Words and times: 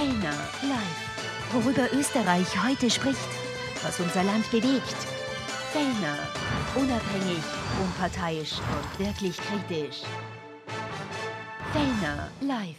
Fellner 0.00 0.32
live. 0.62 1.52
Worüber 1.52 1.86
Österreich 1.92 2.46
heute 2.66 2.88
spricht, 2.88 3.18
was 3.82 4.00
unser 4.00 4.24
Land 4.24 4.50
bewegt. 4.50 4.96
Fellner, 5.72 6.16
unabhängig, 6.74 7.44
unparteiisch 7.84 8.54
und 8.60 9.06
wirklich 9.06 9.36
kritisch. 9.36 10.00
Fellner 11.72 12.30
live. 12.40 12.78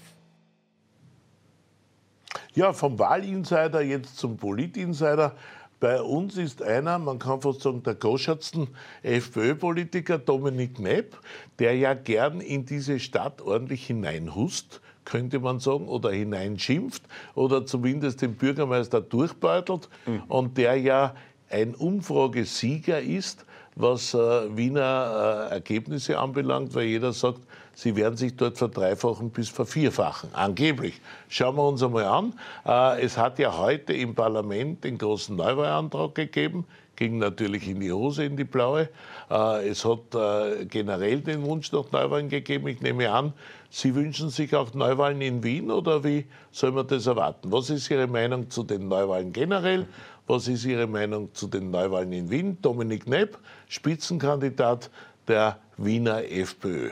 Ja, 2.55 2.73
vom 2.73 2.97
Wahlinsider 2.97 3.83
jetzt 3.83 4.17
zum 4.17 4.37
Politinsider. 4.37 5.35
Bei 5.79 6.01
uns 6.01 6.37
ist 6.37 6.63
einer, 6.63 6.97
man 6.97 7.19
kann 7.19 7.39
fast 7.39 7.61
sagen, 7.61 7.83
der 7.83 7.93
goschatsten 7.93 8.67
FPÖ-Politiker 9.03 10.17
Dominik 10.17 10.77
Knepp, 10.77 11.19
der 11.59 11.75
ja 11.77 11.93
gern 11.93 12.41
in 12.41 12.65
diese 12.65 12.99
Stadt 12.99 13.43
ordentlich 13.43 13.85
hineinhust, 13.85 14.81
könnte 15.05 15.39
man 15.39 15.59
sagen, 15.59 15.87
oder 15.87 16.11
hineinschimpft 16.11 17.03
oder 17.35 17.65
zumindest 17.65 18.21
den 18.21 18.35
Bürgermeister 18.35 19.01
durchbeutelt 19.01 19.89
mhm. 20.05 20.23
und 20.27 20.57
der 20.57 20.75
ja 20.75 21.15
ein 21.49 21.75
Umfragesieger 21.75 23.01
ist, 23.01 23.45
was 23.75 24.13
äh, 24.13 24.17
Wiener 24.55 25.47
äh, 25.49 25.53
Ergebnisse 25.53 26.19
anbelangt, 26.19 26.75
weil 26.75 26.85
jeder 26.85 27.13
sagt, 27.13 27.41
sie 27.73 27.95
werden 27.95 28.17
sich 28.17 28.35
dort 28.35 28.57
verdreifachen 28.57 29.29
bis 29.29 29.49
vervierfachen, 29.49 30.29
angeblich. 30.33 31.01
Schauen 31.29 31.55
wir 31.55 31.67
uns 31.67 31.81
einmal 31.81 32.05
an. 32.05 32.33
Äh, 32.65 33.01
es 33.01 33.17
hat 33.17 33.39
ja 33.39 33.57
heute 33.57 33.93
im 33.93 34.13
Parlament 34.13 34.83
den 34.83 34.97
großen 34.97 35.35
Neuwahlantrag 35.35 36.15
gegeben, 36.15 36.65
ging 37.01 37.17
natürlich 37.17 37.67
in 37.67 37.79
die 37.79 37.91
Hose, 37.91 38.25
in 38.25 38.37
die 38.37 38.43
blaue. 38.43 38.87
Äh, 39.31 39.69
es 39.69 39.83
hat 39.83 40.13
äh, 40.13 40.65
generell 40.65 41.21
den 41.21 41.41
Wunsch 41.41 41.71
nach 41.71 41.91
Neuwahlen 41.91 42.29
gegeben. 42.29 42.67
Ich 42.67 42.79
nehme 42.81 43.09
an, 43.09 43.33
Sie 43.71 43.95
wünschen 43.95 44.29
sich 44.29 44.55
auch 44.55 44.71
Neuwahlen 44.75 45.19
in 45.19 45.41
Wien 45.43 45.71
oder 45.71 46.03
wie 46.03 46.25
soll 46.51 46.71
man 46.73 46.85
das 46.85 47.07
erwarten? 47.07 47.51
Was 47.51 47.71
ist 47.71 47.89
Ihre 47.89 48.05
Meinung 48.05 48.51
zu 48.51 48.61
den 48.61 48.87
Neuwahlen 48.87 49.33
generell? 49.33 49.87
Was 50.27 50.47
ist 50.47 50.63
Ihre 50.63 50.85
Meinung 50.85 51.33
zu 51.33 51.47
den 51.47 51.71
Neuwahlen 51.71 52.13
in 52.13 52.29
Wien? 52.29 52.59
Dominik 52.61 53.07
Nepp, 53.07 53.39
Spitzenkandidat 53.67 54.91
der 55.27 55.57
Wiener 55.77 56.23
FPÖ. 56.23 56.91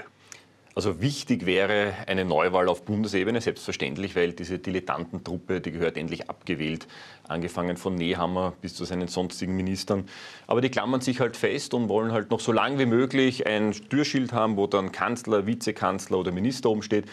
Also 0.76 1.02
wichtig 1.02 1.46
wäre 1.46 1.94
eine 2.06 2.26
Neuwahl 2.26 2.70
auf 2.70 2.84
Bundesebene, 2.86 3.42
selbstverständlich, 3.42 4.16
weil 4.16 4.34
diese 4.34 4.60
Dilettantentruppe, 4.60 5.62
die 5.62 5.72
gehört 5.72 5.98
endlich 5.98 6.30
abgewählt, 6.30 6.88
angefangen 7.28 7.76
von 7.76 7.96
Nehammer 7.96 8.54
bis 8.62 8.76
zu 8.76 8.86
seinen 8.86 9.08
sonstigen 9.08 9.56
Ministern. 9.56 10.06
Aber 10.48 10.62
die 10.62 10.70
klammern 10.70 11.02
sich 11.02 11.20
halt 11.20 11.36
fest 11.36 11.74
und 11.74 11.90
wollen 11.90 12.12
halt 12.12 12.30
noch 12.30 12.40
so 12.40 12.52
lange 12.52 12.78
wie 12.80 12.86
möglich 12.86 13.48
ein 13.48 13.72
Türschild 13.90 14.32
haben, 14.32 14.58
wo 14.58 14.68
dann 14.68 14.92
Kanzler, 14.92 15.48
Vizekanzler 15.48 16.20
oder 16.20 16.32
Minister 16.32 16.70
oben 16.70 16.84
steht. 16.84 17.06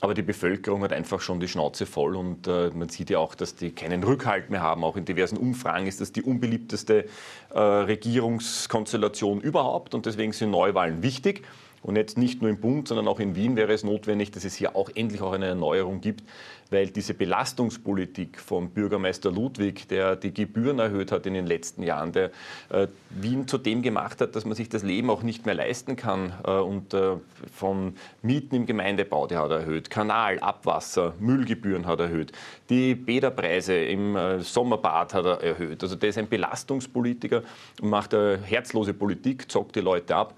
Aber 0.00 0.12
die 0.12 0.22
Bevölkerung 0.22 0.82
hat 0.82 0.92
einfach 0.92 1.20
schon 1.20 1.40
die 1.40 1.48
Schnauze 1.48 1.86
voll 1.86 2.16
und 2.16 2.46
äh, 2.46 2.70
man 2.74 2.90
sieht 2.90 3.08
ja 3.08 3.18
auch, 3.18 3.34
dass 3.34 3.54
die 3.54 3.70
keinen 3.70 4.02
Rückhalt 4.04 4.50
mehr 4.50 4.60
haben. 4.60 4.84
Auch 4.84 4.96
in 4.96 5.06
diversen 5.06 5.38
Umfragen 5.38 5.86
ist 5.86 6.02
das 6.02 6.12
die 6.12 6.22
unbeliebteste 6.22 7.06
äh, 7.54 7.58
Regierungskonstellation 7.58 9.40
überhaupt 9.40 9.94
und 9.94 10.04
deswegen 10.04 10.32
sind 10.32 10.50
Neuwahlen 10.50 11.02
wichtig. 11.02 11.44
Und 11.82 11.96
jetzt 11.96 12.18
nicht 12.18 12.42
nur 12.42 12.50
im 12.50 12.58
Bund, 12.58 12.88
sondern 12.88 13.06
auch 13.06 13.20
in 13.20 13.36
Wien 13.36 13.56
wäre 13.56 13.72
es 13.72 13.84
notwendig, 13.84 14.32
dass 14.32 14.44
es 14.44 14.54
hier 14.54 14.74
auch 14.74 14.90
endlich 14.94 15.20
auch 15.22 15.32
eine 15.32 15.46
Erneuerung 15.46 16.00
gibt, 16.00 16.24
weil 16.70 16.88
diese 16.88 17.14
Belastungspolitik 17.14 18.40
vom 18.40 18.70
Bürgermeister 18.70 19.30
Ludwig, 19.30 19.86
der 19.88 20.16
die 20.16 20.34
Gebühren 20.34 20.78
erhöht 20.78 21.12
hat 21.12 21.26
in 21.26 21.34
den 21.34 21.46
letzten 21.46 21.82
Jahren, 21.82 22.12
der 22.12 22.30
äh, 22.70 22.88
Wien 23.10 23.46
zu 23.46 23.58
dem 23.58 23.82
gemacht 23.82 24.20
hat, 24.20 24.34
dass 24.34 24.44
man 24.44 24.54
sich 24.54 24.68
das 24.68 24.82
Leben 24.82 25.10
auch 25.10 25.22
nicht 25.22 25.46
mehr 25.46 25.54
leisten 25.54 25.96
kann 25.96 26.32
äh, 26.44 26.50
und 26.50 26.92
äh, 26.94 27.16
von 27.54 27.94
Mieten 28.22 28.56
im 28.56 28.66
Gemeindebau, 28.66 29.26
die 29.26 29.36
hat 29.36 29.50
er 29.50 29.60
erhöht, 29.60 29.90
Kanal, 29.90 30.40
Abwasser, 30.40 31.14
Müllgebühren 31.20 31.86
hat 31.86 32.00
er 32.00 32.06
erhöht, 32.06 32.32
die 32.68 32.94
Bäderpreise 32.94 33.76
im 33.76 34.16
äh, 34.16 34.40
Sommerbad 34.40 35.14
hat 35.14 35.24
er 35.24 35.42
erhöht. 35.42 35.82
Also 35.82 35.94
der 35.94 36.08
ist 36.08 36.18
ein 36.18 36.28
Belastungspolitiker 36.28 37.42
und 37.80 37.90
macht 37.90 38.12
eine 38.12 38.38
herzlose 38.42 38.92
Politik, 38.92 39.50
zockt 39.50 39.76
die 39.76 39.80
Leute 39.80 40.16
ab. 40.16 40.34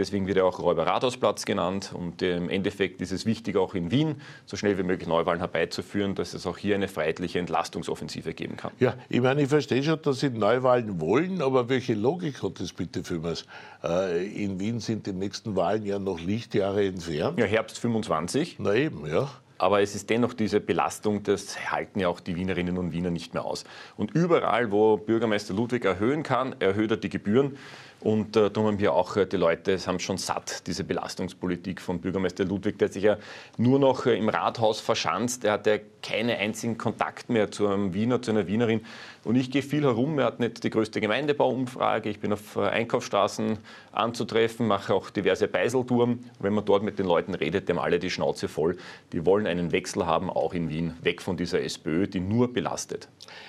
Deswegen 0.00 0.26
wird 0.26 0.38
er 0.38 0.46
auch 0.46 0.58
Räuber-Rathausplatz 0.58 1.44
genannt. 1.44 1.92
Und 1.92 2.22
im 2.22 2.48
Endeffekt 2.48 3.02
ist 3.02 3.12
es 3.12 3.26
wichtig, 3.26 3.58
auch 3.58 3.74
in 3.74 3.90
Wien 3.90 4.22
so 4.46 4.56
schnell 4.56 4.78
wie 4.78 4.82
möglich 4.82 5.06
Neuwahlen 5.06 5.40
herbeizuführen, 5.40 6.14
dass 6.14 6.32
es 6.32 6.46
auch 6.46 6.56
hier 6.56 6.74
eine 6.74 6.88
freiheitliche 6.88 7.38
Entlastungsoffensive 7.38 8.32
geben 8.32 8.56
kann. 8.56 8.72
Ja, 8.80 8.94
ich 9.10 9.20
meine, 9.20 9.42
ich 9.42 9.48
verstehe 9.48 9.82
schon, 9.82 10.00
dass 10.00 10.20
Sie 10.20 10.30
Neuwahlen 10.30 11.02
wollen, 11.02 11.42
aber 11.42 11.68
welche 11.68 11.92
Logik 11.92 12.42
hat 12.42 12.60
das 12.60 12.72
bitte 12.72 13.04
für 13.04 13.18
mich? 13.18 13.44
Äh, 13.84 14.26
in 14.42 14.58
Wien 14.58 14.80
sind 14.80 15.06
die 15.06 15.12
nächsten 15.12 15.54
Wahlen 15.54 15.84
ja 15.84 15.98
noch 15.98 16.18
Lichtjahre 16.18 16.86
entfernt. 16.86 17.38
Ja, 17.38 17.44
Herbst 17.44 17.78
25. 17.78 18.56
Na 18.58 18.74
eben, 18.74 19.06
ja. 19.06 19.28
Aber 19.60 19.82
es 19.82 19.94
ist 19.94 20.08
dennoch 20.08 20.32
diese 20.32 20.58
Belastung, 20.58 21.22
das 21.22 21.70
halten 21.70 22.00
ja 22.00 22.08
auch 22.08 22.20
die 22.20 22.34
Wienerinnen 22.34 22.78
und 22.78 22.92
Wiener 22.94 23.10
nicht 23.10 23.34
mehr 23.34 23.44
aus. 23.44 23.64
Und 23.98 24.12
überall, 24.12 24.72
wo 24.72 24.96
Bürgermeister 24.96 25.52
Ludwig 25.52 25.84
erhöhen 25.84 26.22
kann, 26.22 26.56
erhöht 26.60 26.90
er 26.90 26.96
die 26.96 27.10
Gebühren. 27.10 27.58
Und 28.02 28.34
äh, 28.34 28.50
darum 28.50 28.68
haben 28.68 28.78
wir 28.78 28.94
auch 28.94 29.16
äh, 29.16 29.26
die 29.26 29.36
Leute 29.36 29.78
haben 29.86 29.98
schon 29.98 30.16
satt, 30.16 30.66
diese 30.66 30.84
Belastungspolitik 30.84 31.80
von 31.82 32.00
Bürgermeister 32.00 32.44
Ludwig, 32.44 32.78
der 32.78 32.88
sich 32.90 33.02
ja 33.02 33.18
nur 33.58 33.78
noch 33.78 34.06
äh, 34.06 34.16
im 34.16 34.30
Rathaus 34.30 34.80
verschanzt. 34.80 35.44
Er 35.44 35.52
hat 35.52 35.66
ja 35.66 35.76
keinen 36.02 36.36
einzigen 36.36 36.78
Kontakt 36.78 37.28
mehr 37.28 37.50
zu 37.50 37.66
einem 37.68 37.92
Wiener, 37.92 38.22
zu 38.22 38.30
einer 38.30 38.46
Wienerin. 38.46 38.80
Und 39.22 39.36
ich 39.36 39.50
gehe 39.50 39.60
viel 39.60 39.82
herum. 39.82 40.18
Er 40.18 40.26
hat 40.26 40.40
nicht 40.40 40.64
die 40.64 40.70
größte 40.70 41.00
Gemeindebauumfrage. 41.00 42.08
Ich 42.08 42.20
bin 42.20 42.32
auf 42.32 42.56
äh, 42.56 42.60
Einkaufsstraßen 42.60 43.58
anzutreffen, 43.92 44.66
mache 44.66 44.94
auch 44.94 45.10
diverse 45.10 45.46
Beiseltouren. 45.46 46.24
Wenn 46.38 46.54
man 46.54 46.64
dort 46.64 46.82
mit 46.82 46.98
den 46.98 47.06
Leuten 47.06 47.34
redet, 47.34 47.68
die 47.68 47.72
haben 47.74 47.80
alle 47.80 47.98
die 47.98 48.10
Schnauze 48.10 48.48
voll. 48.48 48.78
Die 49.12 49.26
wollen 49.26 49.46
einen 49.46 49.72
Wechsel 49.72 50.06
haben, 50.06 50.30
auch 50.30 50.54
in 50.54 50.70
Wien, 50.70 50.94
weg 51.02 51.20
von 51.20 51.36
dieser 51.36 51.60
SPÖ, 51.60 52.06
die 52.06 52.20
nur 52.20 52.52
belastet. 52.52 53.08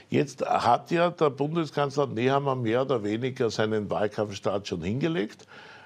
Jetzt 0.09 0.45
hat 0.45 0.91
ja 0.91 1.09
der 1.09 1.29
Bundeskanzler 1.29 2.07
Nehammer 2.07 2.55
mehr 2.55 2.81
oder 2.81 3.03
weniger 3.03 3.49
seinen 3.49 3.87
Wahlkampfstart 4.41 4.67
schon 4.67 4.83
hingelegt 4.83 5.45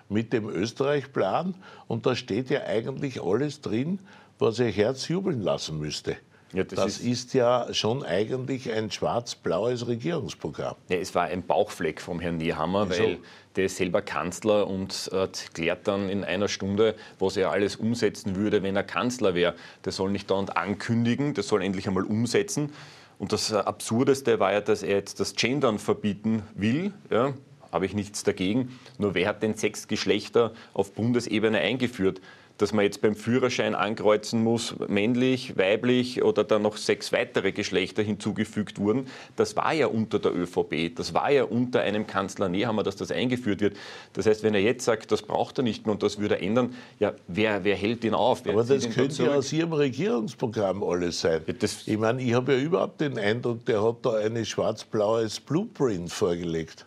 mit 0.09 0.33
dem 0.33 0.49
Österreich-Plan. 0.49 1.55
Und 1.87 2.05
da 2.05 2.15
steht 2.15 2.49
ja 2.49 2.63
eigentlich 2.63 3.21
alles 3.21 3.61
drin, 3.61 3.99
was 4.39 4.59
ihr 4.59 4.67
Herz 4.67 5.07
jubeln 5.07 5.41
lassen 5.41 5.79
müsste. 5.79 6.17
Ja, 6.53 6.63
das, 6.63 6.79
das 6.79 6.97
ist, 6.99 7.05
ist, 7.05 7.33
ja 7.33 7.73
schon 7.73 8.03
eigentlich 8.03 8.71
ein 8.71 8.89
schwarz-blaues 8.89 9.87
Regierungsprogramm. 9.87 10.75
Ja, 10.87 10.97
es 10.97 11.13
war 11.13 11.23
ein 11.23 11.45
Bauchfleck 11.45 11.99
vom 11.99 12.19
Herrn 12.21 12.37
Niehammer, 12.37 12.89
Wieso? 12.89 13.03
weil 13.03 13.17
der 13.57 13.65
ist 13.65 13.77
selber 13.77 14.01
Kanzler 14.01 14.67
und 14.67 15.09
äh, 15.11 15.27
klärt 15.53 15.87
dann 15.87 16.07
in 16.07 16.23
einer 16.23 16.47
Stunde, 16.47 16.95
was 17.19 17.35
er 17.35 17.51
alles 17.51 17.75
umsetzen 17.75 18.35
würde, 18.35 18.63
wenn 18.63 18.75
er 18.75 18.83
Kanzler 18.83 19.33
wäre. 19.33 19.55
Der 19.83 19.91
soll 19.91 20.11
nicht 20.11 20.29
dauernd 20.29 20.55
ankündigen, 20.55 21.33
der 21.33 21.43
soll 21.43 21.61
endlich 21.61 21.87
einmal 21.87 22.03
umsetzen. 22.03 22.71
Und 23.17 23.33
das 23.33 23.51
Absurdeste 23.51 24.39
war 24.39 24.53
ja, 24.53 24.61
dass 24.61 24.83
er 24.83 24.95
jetzt 24.95 25.19
das 25.19 25.35
Gendern 25.35 25.79
verbieten 25.79 26.43
will. 26.53 26.93
Ja, 27.09 27.33
habe 27.75 27.85
ich 27.85 27.93
nichts 27.93 28.23
dagegen. 28.23 28.79
Nur 28.97 29.13
wer 29.13 29.27
hat 29.27 29.43
denn 29.43 29.53
sechs 29.53 29.87
Geschlechter 29.87 30.53
auf 30.73 30.93
Bundesebene 30.93 31.59
eingeführt? 31.59 32.21
dass 32.57 32.73
man 32.73 32.85
jetzt 32.85 33.01
beim 33.01 33.15
Führerschein 33.15 33.75
ankreuzen 33.75 34.43
muss, 34.43 34.75
männlich, 34.87 35.57
weiblich 35.57 36.23
oder 36.23 36.43
dann 36.43 36.61
noch 36.61 36.77
sechs 36.77 37.11
weitere 37.11 37.51
Geschlechter 37.51 38.01
hinzugefügt 38.01 38.79
wurden. 38.79 39.07
Das 39.35 39.55
war 39.55 39.73
ja 39.73 39.87
unter 39.87 40.19
der 40.19 40.33
ÖVP, 40.35 40.95
das 40.95 41.13
war 41.13 41.31
ja 41.31 41.43
unter 41.43 41.81
einem 41.81 42.07
Kanzler 42.07 42.47
Nehammer, 42.47 42.83
dass 42.83 42.95
das 42.95 43.11
eingeführt 43.11 43.61
wird. 43.61 43.75
Das 44.13 44.25
heißt, 44.25 44.43
wenn 44.43 44.53
er 44.53 44.61
jetzt 44.61 44.85
sagt, 44.85 45.11
das 45.11 45.21
braucht 45.21 45.57
er 45.59 45.63
nicht 45.63 45.85
mehr 45.85 45.93
und 45.93 46.03
das 46.03 46.19
würde 46.19 46.35
er 46.35 46.43
ändern, 46.43 46.73
ja, 46.99 47.13
wer, 47.27 47.63
wer 47.63 47.75
hält 47.75 48.03
ihn 48.03 48.13
auf? 48.13 48.45
Wer 48.45 48.53
Aber 48.53 48.63
das 48.63 48.89
könnte 48.89 49.23
ja 49.23 49.35
aus 49.35 49.51
Ihrem 49.51 49.73
Regierungsprogramm 49.73 50.83
alles 50.83 51.21
sein. 51.21 51.41
Ja, 51.47 51.53
ich 51.85 51.97
meine, 51.97 52.21
ich 52.21 52.33
habe 52.33 52.53
ja 52.53 52.59
überhaupt 52.59 53.01
den 53.01 53.17
Eindruck, 53.17 53.65
der 53.65 53.83
hat 53.83 53.97
da 54.03 54.15
ein 54.15 54.45
schwarz-blaues 54.45 55.41
Blueprint 55.41 56.11
vorgelegt. 56.11 56.85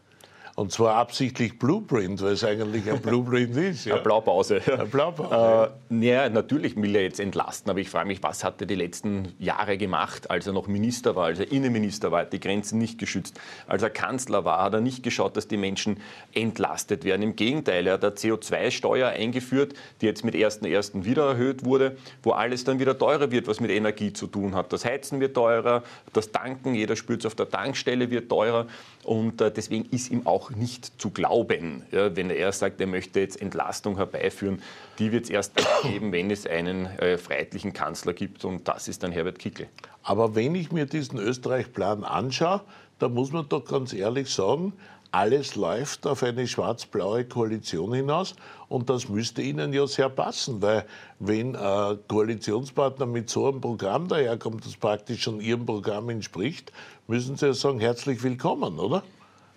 Und 0.58 0.72
zwar 0.72 0.96
absichtlich 0.96 1.56
Blueprint, 1.56 2.20
weil 2.20 2.32
es 2.32 2.42
eigentlich 2.42 2.90
ein 2.90 3.00
Blueprint 3.00 3.56
ist. 3.56 3.84
Ja. 3.84 3.94
Eine 3.94 4.02
Blaupause. 4.02 4.60
Eine 4.66 4.86
Blaupause. 4.86 5.70
Äh, 5.88 6.04
ja, 6.04 6.28
natürlich 6.28 6.74
will 6.74 6.96
er 6.96 7.02
jetzt 7.02 7.20
entlasten, 7.20 7.70
aber 7.70 7.78
ich 7.78 7.88
frage 7.88 8.08
mich, 8.08 8.24
was 8.24 8.42
hat 8.42 8.60
er 8.60 8.66
die 8.66 8.74
letzten 8.74 9.34
Jahre 9.38 9.78
gemacht, 9.78 10.32
als 10.32 10.48
er 10.48 10.54
noch 10.54 10.66
Minister 10.66 11.14
war, 11.14 11.26
als 11.26 11.38
er 11.38 11.52
Innenminister 11.52 12.10
war, 12.10 12.22
hat 12.22 12.32
die 12.32 12.40
Grenzen 12.40 12.80
nicht 12.80 12.98
geschützt. 12.98 13.38
Als 13.68 13.84
er 13.84 13.90
Kanzler 13.90 14.44
war, 14.44 14.64
hat 14.64 14.74
er 14.74 14.80
nicht 14.80 15.04
geschaut, 15.04 15.36
dass 15.36 15.46
die 15.46 15.56
Menschen 15.56 16.00
entlastet 16.34 17.04
werden. 17.04 17.22
Im 17.22 17.36
Gegenteil, 17.36 17.86
er 17.86 17.92
hat 17.92 18.04
eine 18.04 18.14
CO2-Steuer 18.14 19.10
eingeführt, 19.10 19.74
die 20.00 20.06
jetzt 20.06 20.24
mit 20.24 20.34
1.1. 20.34 21.04
wieder 21.04 21.24
erhöht 21.28 21.64
wurde, 21.64 21.96
wo 22.24 22.32
alles 22.32 22.64
dann 22.64 22.80
wieder 22.80 22.98
teurer 22.98 23.30
wird, 23.30 23.46
was 23.46 23.60
mit 23.60 23.70
Energie 23.70 24.12
zu 24.12 24.26
tun 24.26 24.56
hat. 24.56 24.72
Das 24.72 24.84
Heizen 24.84 25.20
wird 25.20 25.34
teurer, 25.34 25.84
das 26.12 26.32
Tanken, 26.32 26.74
jeder 26.74 26.96
spürt 26.96 27.20
es 27.20 27.26
auf 27.26 27.36
der 27.36 27.48
Tankstelle, 27.48 28.10
wird 28.10 28.28
teurer. 28.28 28.66
Und 29.08 29.40
äh, 29.40 29.50
deswegen 29.50 29.86
ist 29.86 30.10
ihm 30.10 30.26
auch 30.26 30.50
nicht 30.50 31.00
zu 31.00 31.08
glauben, 31.08 31.82
ja, 31.92 32.14
wenn 32.14 32.28
er 32.28 32.52
sagt, 32.52 32.78
er 32.78 32.86
möchte 32.86 33.20
jetzt 33.20 33.40
Entlastung 33.40 33.96
herbeiführen. 33.96 34.60
Die 34.98 35.12
wird 35.12 35.24
es 35.24 35.30
erst 35.30 35.54
geben, 35.82 36.12
wenn 36.12 36.30
es 36.30 36.46
einen 36.46 36.84
äh, 36.98 37.16
freiheitlichen 37.16 37.72
Kanzler 37.72 38.12
gibt. 38.12 38.44
Und 38.44 38.68
das 38.68 38.86
ist 38.86 39.02
dann 39.02 39.10
Herbert 39.10 39.38
Kickl. 39.38 39.66
Aber 40.02 40.34
wenn 40.34 40.54
ich 40.54 40.72
mir 40.72 40.84
diesen 40.84 41.18
Österreich-Plan 41.18 42.04
anschaue, 42.04 42.60
da 42.98 43.08
muss 43.08 43.32
man 43.32 43.48
doch 43.48 43.64
ganz 43.64 43.94
ehrlich 43.94 44.28
sagen, 44.28 44.74
alles 45.10 45.56
läuft 45.56 46.06
auf 46.06 46.22
eine 46.22 46.46
schwarz-blaue 46.46 47.24
Koalition 47.24 47.94
hinaus 47.94 48.34
und 48.68 48.90
das 48.90 49.08
müsste 49.08 49.42
Ihnen 49.42 49.72
ja 49.72 49.86
sehr 49.86 50.08
passen, 50.08 50.60
weil 50.60 50.84
wenn 51.18 51.56
ein 51.56 51.98
Koalitionspartner 52.08 53.06
mit 53.06 53.30
so 53.30 53.48
einem 53.48 53.60
Programm 53.60 54.08
daherkommt, 54.08 54.66
das 54.66 54.76
praktisch 54.76 55.22
schon 55.22 55.40
Ihrem 55.40 55.64
Programm 55.64 56.10
entspricht, 56.10 56.72
müssen 57.06 57.36
Sie 57.36 57.46
ja 57.46 57.54
sagen, 57.54 57.80
herzlich 57.80 58.22
willkommen, 58.22 58.78
oder? 58.78 59.02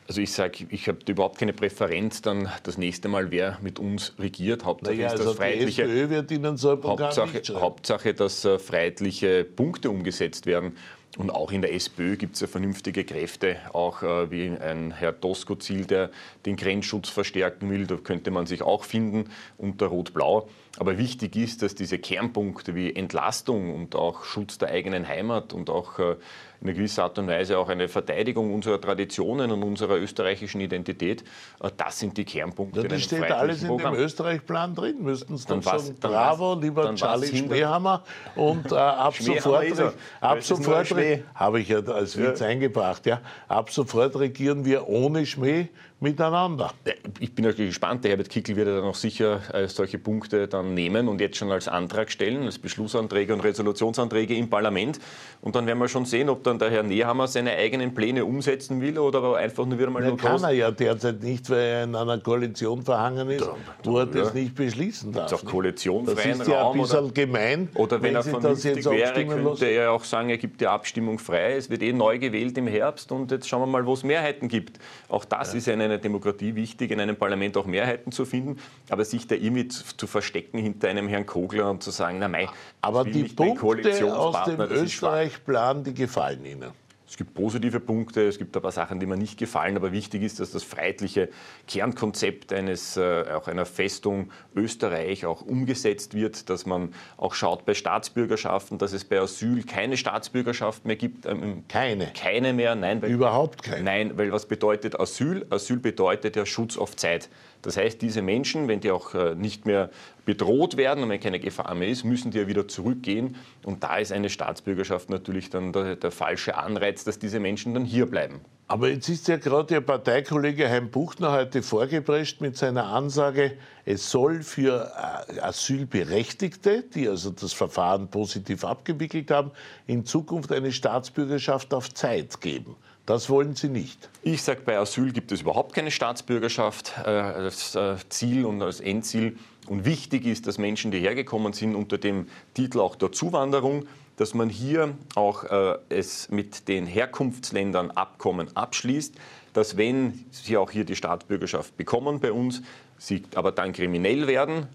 Also 0.08 0.20
ich 0.20 0.34
sage, 0.34 0.66
ich 0.70 0.88
habe 0.88 1.00
überhaupt 1.08 1.38
keine 1.38 1.54
Präferenz 1.54 2.22
dann 2.22 2.50
das 2.64 2.78
nächste 2.78 3.08
Mal, 3.08 3.32
wer 3.32 3.58
mit 3.62 3.80
uns 3.80 4.14
regiert. 4.20 4.66
Hauptsache 4.66 4.96
naja, 4.96 5.08
ist 5.08 5.14
das 5.14 5.22
also 5.22 5.34
freiheitliche. 5.36 5.86
Die 5.86 5.92
SPÖ 5.92 6.10
wird 6.10 6.32
Ihnen 6.32 6.58
so 6.58 6.72
ein 6.72 6.82
Programm 6.82 7.16
Hauptsache, 7.16 7.62
Hauptsache, 7.62 8.14
dass 8.14 8.44
äh, 8.44 8.60
freiheitliche 8.60 9.46
Punkte 9.46 9.90
umgesetzt 9.90 10.46
werden. 10.48 10.76
Und 11.18 11.30
auch 11.30 11.52
in 11.52 11.62
der 11.62 11.74
SPÖ 11.74 12.16
gibt 12.16 12.36
es 12.36 12.42
ja 12.42 12.48
vernünftige 12.48 13.04
Kräfte, 13.04 13.58
auch 13.74 14.02
äh, 14.02 14.32
wie 14.32 14.48
ein 14.48 14.92
Herr 14.92 15.12
Doskozil, 15.12 15.86
der 15.86 16.10
den 16.46 16.56
Grenzschutz 16.56 17.10
verstärken 17.10 17.70
will. 17.70 17.86
Da 17.86 17.98
könnte 17.98 18.32
man 18.32 18.46
sich 18.46 18.62
auch 18.62 18.86
finden 18.86 19.30
unter 19.58 19.88
Rot-Blau. 19.88 20.48
Aber 20.80 20.98
wichtig 20.98 21.36
ist, 21.36 21.62
dass 21.64 21.76
diese 21.76 22.00
Kernpunkte 22.00 22.76
wie 22.76 22.96
Entlastung 22.96 23.76
und 23.76 23.96
auch 23.96 24.24
Schutz 24.24 24.58
der 24.58 24.70
eigenen 24.70 25.06
Heimat 25.06 25.52
und 25.52 25.70
auch 25.70 26.00
äh, 26.00 26.16
in 26.62 26.68
einer 26.68 26.78
gewissen 26.78 27.02
Art 27.02 27.18
und 27.18 27.28
Weise 27.28 27.58
auch 27.58 27.70
eine 27.70 27.90
Verteidigung 27.90 28.54
unserer 28.54 28.80
Traditionen 28.80 29.52
und 29.52 29.64
unserer 29.64 29.98
österreichischen 29.98 30.62
Identität, 30.62 31.24
äh, 31.62 31.72
das 31.76 32.00
sind 32.00 32.16
die 32.18 32.24
Kernpunkte. 32.24 32.84
Ja, 32.84 32.88
das 32.88 33.02
steht 33.02 33.30
alles 33.32 33.64
in 33.64 33.78
dem 33.78 33.94
Österreich-Plan 33.96 34.76
drin, 34.76 35.04
müssten 35.04 35.36
Sie 35.36 35.46
dann 35.48 35.62
sagen. 35.62 35.98
Bravo, 36.00 36.56
was, 36.56 36.64
lieber 36.64 36.96
Charlie 36.96 37.36
Schneehammer. 37.36 38.04
Und 38.36 38.72
äh, 38.72 38.76
ab 38.76 39.16
sofort, 39.16 39.94
ab 40.22 40.42
sofort 40.42 40.88
habe 41.36 41.60
ich 41.60 41.70
ja 41.70 41.80
als 41.80 42.18
Witz 42.18 42.40
ja. 42.40 42.48
eingebracht, 42.48 43.06
ja, 43.06 43.22
ab 43.48 43.72
sofort 43.72 44.18
regieren 44.18 44.66
wir 44.66 44.88
ohne 44.88 45.26
Schmäh 45.26 45.70
miteinander. 46.02 46.74
Ich 47.20 47.34
bin 47.36 47.46
natürlich 47.46 47.72
gespannt. 47.72 48.04
Der 48.04 48.12
Herbert 48.12 48.30
Kickel 48.30 48.56
wird 48.56 48.68
ja 48.68 48.76
dann 48.76 48.86
auch 48.86 48.96
sicher 48.96 49.40
äh, 49.54 49.68
solche 49.68 50.00
Punkte 50.00 50.48
dann 50.48 50.74
nehmen 50.74 51.08
und 51.08 51.22
jetzt 51.22 51.38
schon 51.38 51.52
als 51.52 51.68
Antrag 51.68 52.12
stellen, 52.12 52.44
als 52.44 52.58
Beschlussanträge 52.58 53.34
und 53.34 53.42
Resolutionsanträge 53.42 54.36
im 54.36 54.50
Parlament. 54.50 55.00
Und 55.42 55.56
dann 55.56 55.68
werden 55.68 55.78
wir 55.78 55.88
schon 55.88 56.06
sehen, 56.06 56.30
ob 56.30 56.44
dann 56.44 56.58
der 56.58 56.72
Herr 56.72 56.84
Nehammer 56.84 57.28
seine 57.28 57.52
eigenen 57.52 57.94
Pläne 57.94 58.26
umsetzen 58.26 58.82
will 58.82 58.98
oder 58.98 59.36
einfach 59.36 59.66
nur 59.66 59.78
wieder 59.78 59.92
mal 59.92 60.02
nur 60.04 60.18
kann 60.18 60.44
er 60.44 60.52
ja 60.52 60.72
derzeit 60.72 61.22
nicht, 61.22 61.50
weil 61.50 61.60
er 61.60 61.84
in 61.84 61.96
einer 61.96 62.18
Koalition 62.20 62.82
verhangen 62.82 63.30
ist, 63.30 63.42
da, 63.42 63.56
wo 63.84 64.00
er 64.00 64.08
das 64.08 64.34
nicht 64.34 64.56
beschließen 64.56 65.12
darf. 65.12 65.32
Ist 65.32 65.40
auch 65.40 65.46
koalitionsfreien 65.46 66.40
Das 66.40 66.48
ist 66.48 66.52
ja 66.52 66.70
ein 66.70 66.80
bisschen 66.80 67.06
oder, 67.06 67.14
gemein. 67.14 67.70
Oder 67.76 68.02
wenn, 68.02 68.10
wenn 68.10 68.16
er 68.16 68.24
vernünftig 68.24 68.86
wäre, 68.86 69.14
könnte 69.14 69.42
lassen. 69.42 69.64
er 69.64 69.72
ja 69.72 69.90
auch 69.92 70.04
sagen, 70.04 70.30
er 70.30 70.38
gibt 70.38 70.62
die 70.62 70.68
Abstimmung 70.68 71.20
frei. 71.20 71.56
Es 71.56 71.70
wird 71.70 71.84
eh 71.84 71.94
neu 71.94 72.18
gewählt 72.18 72.58
im 72.58 72.68
Herbst 72.68 73.12
und 73.12 73.30
jetzt 73.32 73.48
schauen 73.48 73.62
wir 73.62 73.68
mal, 73.68 73.86
wo 73.86 73.94
es 73.94 74.04
Mehrheiten 74.04 74.48
gibt. 74.48 74.80
Auch 75.10 75.26
das 75.26 75.54
ja. 75.54 75.60
ist 75.60 75.70
eine 75.70 75.91
einer 75.92 76.02
Demokratie 76.02 76.56
wichtig, 76.56 76.92
in 76.92 77.00
einem 77.00 77.16
Parlament 77.16 77.58
auch 77.58 77.66
Mehrheiten 77.66 78.12
zu 78.12 78.26
finden, 78.26 78.58
aber 78.90 79.06
sich 79.06 79.28
da 79.28 79.36
irgendwie 79.36 79.68
zu, 79.68 79.84
zu 79.96 80.08
verstecken 80.08 80.58
hinter 80.58 80.90
einem 80.90 81.08
Herrn 81.08 81.26
Kogler 81.26 81.70
und 81.70 81.84
zu 81.84 81.92
sagen, 81.92 82.18
na 82.20 82.28
mei, 82.28 82.48
aber 82.82 83.04
die 83.04 83.24
Punkte 83.24 84.16
aus 84.16 84.46
dem 84.46 84.60
Österreich-Plan, 84.60 85.84
die 85.84 85.94
gefallen 85.94 86.46
Ihnen. 86.46 86.72
Es 87.12 87.18
gibt 87.18 87.34
positive 87.34 87.82
Punkte, 87.82 88.26
es 88.26 88.38
gibt 88.38 88.56
ein 88.56 88.62
paar 88.62 88.72
Sachen, 88.72 89.02
die 89.02 89.06
mir 89.06 89.18
nicht 89.18 89.38
gefallen, 89.38 89.76
aber 89.76 89.92
wichtig 89.92 90.24
ist, 90.24 90.40
dass 90.40 90.52
das 90.52 90.64
freiheitliche 90.64 91.28
Kernkonzept 91.68 92.54
eines, 92.54 92.96
äh, 92.96 93.26
auch 93.34 93.50
einer 93.50 93.66
Festung 93.66 94.32
Österreich 94.56 95.26
auch 95.26 95.42
umgesetzt 95.42 96.14
wird, 96.14 96.50
dass 96.50 96.66
man 96.66 96.94
auch 97.18 97.34
schaut 97.34 97.66
bei 97.66 97.74
Staatsbürgerschaften, 97.74 98.78
dass 98.78 98.94
es 98.94 99.04
bei 99.04 99.20
Asyl 99.20 99.64
keine 99.64 99.98
Staatsbürgerschaft 99.98 100.86
mehr 100.86 100.96
gibt. 100.96 101.26
Ähm, 101.26 101.66
keine. 101.68 102.14
Keine 102.14 102.54
mehr, 102.54 102.76
nein. 102.76 103.02
Weil, 103.02 103.12
Überhaupt 103.12 103.62
keine. 103.62 103.84
Nein, 103.84 104.18
weil 104.18 104.32
was 104.32 104.46
bedeutet 104.46 104.98
Asyl? 104.98 105.46
Asyl 105.50 105.80
bedeutet 105.80 106.38
ja 106.38 106.46
Schutz 106.46 106.78
auf 106.78 106.96
Zeit. 106.96 107.28
Das 107.62 107.78
heißt, 107.78 108.02
diese 108.02 108.22
Menschen, 108.22 108.68
wenn 108.68 108.80
die 108.80 108.92
auch 108.92 109.14
äh, 109.14 109.36
nicht 109.36 109.66
mehr 109.66 109.90
bedroht 110.26 110.78
werden 110.78 111.04
und 111.04 111.10
wenn 111.10 111.20
keine 111.20 111.40
Gefahr 111.40 111.74
mehr 111.76 111.88
ist, 111.88 112.04
müssen 112.04 112.32
die 112.32 112.38
ja 112.40 112.48
wieder 112.48 112.68
zurückgehen. 112.68 113.36
Und 113.64 113.84
da 113.84 113.98
ist 113.98 114.12
eine 114.12 114.30
Staatsbürgerschaft 114.30 115.10
natürlich 115.10 115.50
dann 115.50 115.74
der, 115.74 115.96
der 115.96 116.12
falsche 116.12 116.58
Anreiz, 116.58 117.04
dass 117.04 117.20
diese 117.20 117.40
Menschen 117.40 117.74
dann 117.74 117.86
hier 117.86 118.06
bleiben. 118.06 118.42
Aber 118.68 118.88
jetzt 118.88 119.10
ist 119.10 119.28
ja 119.28 119.36
gerade 119.36 119.74
Ihr 119.74 119.82
Parteikollege 119.82 120.70
Heim 120.70 120.92
Buchner 120.92 121.34
heute 121.34 121.62
vorgeprescht 121.62 122.40
mit 122.40 122.56
seiner 122.56 122.86
Ansage, 122.86 123.58
es 123.84 124.10
soll 124.10 124.44
für 124.44 124.92
äh, 125.28 125.40
Asylberechtigte, 125.42 126.84
die 126.84 127.10
also 127.10 127.32
das 127.32 127.52
Verfahren 127.52 128.08
positiv 128.08 128.64
abgewickelt 128.64 129.30
haben, 129.30 129.52
in 129.88 130.06
Zukunft 130.06 130.54
eine 130.54 130.72
Staatsbürgerschaft 130.72 131.74
auf 131.74 131.94
Zeit 131.94 132.40
geben. 132.40 132.78
Das 133.06 133.30
wollen 133.30 133.56
Sie 133.56 133.70
nicht. 133.70 134.10
Ich 134.22 134.44
sage, 134.44 134.62
bei 134.64 134.78
Asyl 134.78 135.12
gibt 135.12 135.32
es 135.32 135.42
überhaupt 135.42 135.74
keine 135.74 135.92
Staatsbürgerschaft. 135.92 136.94
Das 137.04 137.76
äh, 137.76 137.96
Ziel 138.10 138.46
und 138.46 138.62
als 138.62 138.80
Endziel 138.80 139.38
und 139.68 139.86
wichtig 139.86 140.26
ist, 140.26 140.48
dass 140.48 140.58
Menschen, 140.58 140.92
die 140.92 141.00
hergekommen 141.00 141.54
sind, 141.54 141.76
unter 141.76 141.98
dem 141.98 142.28
Titel 142.54 142.80
auch 142.80 142.96
der 142.96 143.12
Zuwanderung, 143.12 143.88
dass 144.18 144.34
man 144.34 144.50
hier 144.50 144.96
auch 145.16 145.44
äh, 145.46 145.78
es 145.90 146.30
mit 146.30 146.68
den 146.68 146.86
Herkunftsländern 146.86 147.92
Abkommen 147.92 148.56
abschließt, 148.56 149.16
dass 149.54 149.78
wenn 149.78 150.26
sie 150.32 150.58
auch 150.58 150.70
hier 150.70 150.86
die 150.86 150.96
Staatsbürgerschaft 150.96 151.76
bekommen 151.78 152.20
bei 152.20 152.32
uns, 152.32 152.62
sie 153.02 153.24
aber 153.36 153.52
dann 153.52 153.74
kriminell 153.74 154.28
werden, 154.28 154.68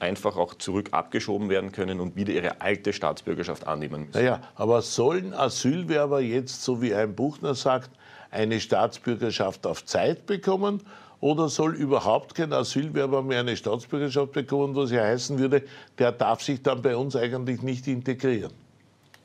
einfach 0.00 0.36
auch 0.36 0.54
zurück 0.54 0.88
abgeschoben 0.90 1.48
werden 1.48 1.72
können 1.72 2.00
und 2.00 2.16
wieder 2.16 2.32
ihre 2.32 2.60
alte 2.60 2.92
Staatsbürgerschaft 2.92 3.66
annehmen 3.66 4.06
müssen. 4.06 4.12
Naja, 4.14 4.40
aber 4.56 4.82
sollen 4.82 5.32
Asylwerber 5.32 6.20
jetzt, 6.20 6.62
so 6.62 6.82
wie 6.82 6.94
ein 6.94 7.14
Buchner 7.14 7.54
sagt, 7.54 7.90
eine 8.30 8.60
Staatsbürgerschaft 8.60 9.66
auf 9.66 9.84
Zeit 9.84 10.26
bekommen? 10.26 10.82
Oder 11.20 11.48
soll 11.48 11.74
überhaupt 11.74 12.34
kein 12.36 12.52
Asylwerber 12.52 13.22
mehr 13.22 13.40
eine 13.40 13.56
Staatsbürgerschaft 13.56 14.32
bekommen, 14.32 14.76
was 14.76 14.92
ja 14.92 15.02
heißen 15.02 15.38
würde, 15.38 15.62
der 15.98 16.12
darf 16.12 16.42
sich 16.42 16.62
dann 16.62 16.82
bei 16.82 16.96
uns 16.96 17.16
eigentlich 17.16 17.62
nicht 17.62 17.88
integrieren? 17.88 18.52